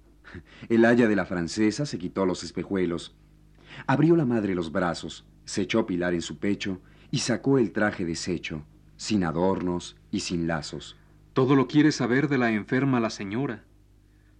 El 0.68 0.84
haya 0.84 1.08
de 1.08 1.16
la 1.16 1.26
francesa 1.26 1.86
se 1.86 1.98
quitó 1.98 2.26
los 2.26 2.44
espejuelos. 2.44 3.14
Abrió 3.86 4.16
la 4.16 4.24
madre 4.24 4.54
los 4.54 4.72
brazos, 4.72 5.26
se 5.44 5.62
echó 5.62 5.86
Pilar 5.86 6.14
en 6.14 6.22
su 6.22 6.38
pecho 6.38 6.80
y 7.10 7.18
sacó 7.18 7.58
el 7.58 7.72
traje 7.72 8.04
deshecho, 8.04 8.64
sin 8.96 9.24
adornos 9.24 9.96
y 10.10 10.20
sin 10.20 10.46
lazos. 10.46 10.96
Todo 11.32 11.54
lo 11.54 11.66
quiere 11.66 11.92
saber 11.92 12.28
de 12.28 12.38
la 12.38 12.50
enferma 12.50 13.00
la 13.00 13.10
señora. 13.10 13.64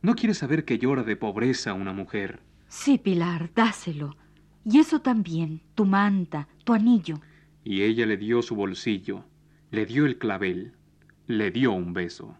No 0.02 0.14
quiere 0.14 0.34
saber 0.34 0.64
que 0.64 0.78
llora 0.78 1.02
de 1.02 1.16
pobreza 1.16 1.74
una 1.74 1.92
mujer. 1.92 2.40
Sí, 2.68 2.98
Pilar, 2.98 3.50
dáselo. 3.54 4.16
Y 4.64 4.78
eso 4.78 5.00
también, 5.00 5.62
tu 5.74 5.84
manta, 5.84 6.48
tu 6.64 6.72
anillo 6.72 7.20
y 7.66 7.82
ella 7.82 8.06
le 8.06 8.16
dio 8.16 8.42
su 8.42 8.54
bolsillo, 8.54 9.24
le 9.72 9.86
dio 9.86 10.06
el 10.06 10.18
clavel, 10.18 10.74
le 11.26 11.50
dio 11.50 11.72
un 11.72 11.94
beso. 11.94 12.36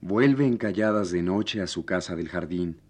Vuelven 0.00 0.56
calladas 0.56 1.10
de 1.10 1.20
noche 1.20 1.60
a 1.60 1.66
su 1.66 1.84
casa 1.84 2.16
del 2.16 2.30
jardín, 2.30 2.80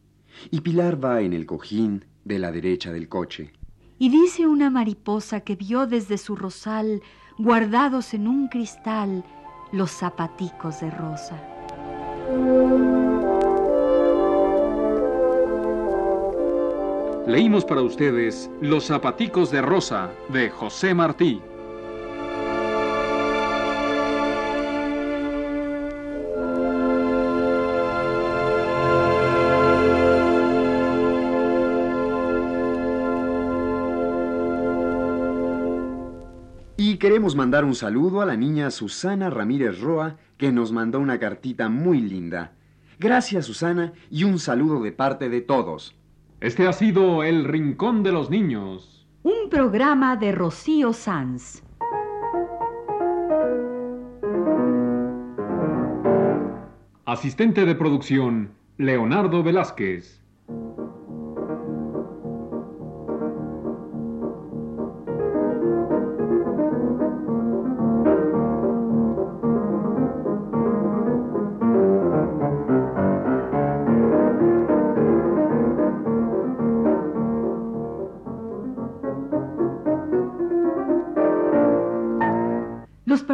y 0.52 0.61
Pilar 0.61 1.04
va 1.04 1.20
en 1.22 1.32
el 1.32 1.44
cojín 1.44 2.04
de 2.24 2.38
la 2.38 2.50
derecha 2.52 2.92
del 2.92 3.08
coche. 3.08 3.52
Y 3.98 4.08
dice 4.08 4.46
una 4.46 4.70
mariposa 4.70 5.40
que 5.40 5.56
vio 5.56 5.87
desde 5.87 6.18
su 6.18 6.37
rosal, 6.37 7.02
guardados 7.38 8.14
en 8.14 8.26
un 8.26 8.48
cristal, 8.48 9.24
los 9.72 9.90
zapaticos 9.90 10.80
de 10.80 10.90
rosa. 10.90 11.40
Leímos 17.26 17.64
para 17.64 17.82
ustedes 17.82 18.50
Los 18.61 18.87
zapaticos 18.87 19.50
de 19.52 19.62
rosa 19.62 20.11
de 20.28 20.50
José 20.50 20.92
Martí. 20.92 21.40
Queremos 37.22 37.37
mandar 37.37 37.64
un 37.64 37.76
saludo 37.76 38.20
a 38.20 38.26
la 38.26 38.37
niña 38.37 38.68
Susana 38.72 39.30
Ramírez 39.30 39.80
Roa, 39.80 40.16
que 40.38 40.50
nos 40.50 40.72
mandó 40.72 40.98
una 40.98 41.20
cartita 41.20 41.68
muy 41.68 42.00
linda. 42.00 42.50
Gracias, 42.98 43.46
Susana, 43.46 43.92
y 44.11 44.24
un 44.24 44.40
saludo 44.40 44.82
de 44.82 44.90
parte 44.90 45.28
de 45.28 45.40
todos. 45.40 45.94
Este 46.40 46.66
ha 46.66 46.72
sido 46.72 47.22
El 47.22 47.44
Rincón 47.44 48.02
de 48.02 48.11
los 48.11 48.28
Niños. 48.28 49.06
Un 49.22 49.48
programa 49.48 50.16
de 50.16 50.32
Rocío 50.32 50.92
Sanz. 50.92 51.62
Asistente 57.04 57.64
de 57.64 57.76
producción, 57.76 58.50
Leonardo 58.78 59.44
Velázquez. 59.44 60.21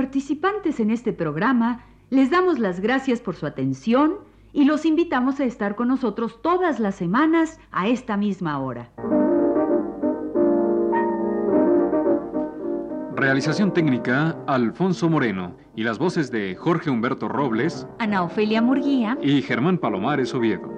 Participantes 0.08 0.80
en 0.80 0.90
este 0.90 1.12
programa 1.12 1.84
les 2.08 2.30
damos 2.30 2.58
las 2.58 2.80
gracias 2.80 3.20
por 3.20 3.36
su 3.36 3.44
atención 3.44 4.14
y 4.54 4.64
los 4.64 4.86
invitamos 4.86 5.38
a 5.38 5.44
estar 5.44 5.74
con 5.74 5.88
nosotros 5.88 6.40
todas 6.40 6.80
las 6.80 6.94
semanas 6.94 7.60
a 7.72 7.88
esta 7.88 8.16
misma 8.16 8.58
hora. 8.58 8.90
Realización 13.14 13.74
técnica, 13.74 14.34
Alfonso 14.46 15.10
Moreno. 15.10 15.54
Y 15.76 15.82
las 15.82 15.98
voces 15.98 16.30
de 16.30 16.56
Jorge 16.56 16.88
Humberto 16.88 17.28
Robles, 17.28 17.86
Ana 17.98 18.22
Ofelia 18.22 18.62
Murguía 18.62 19.18
y 19.20 19.42
Germán 19.42 19.76
Palomares 19.76 20.32
Oviedo. 20.32 20.77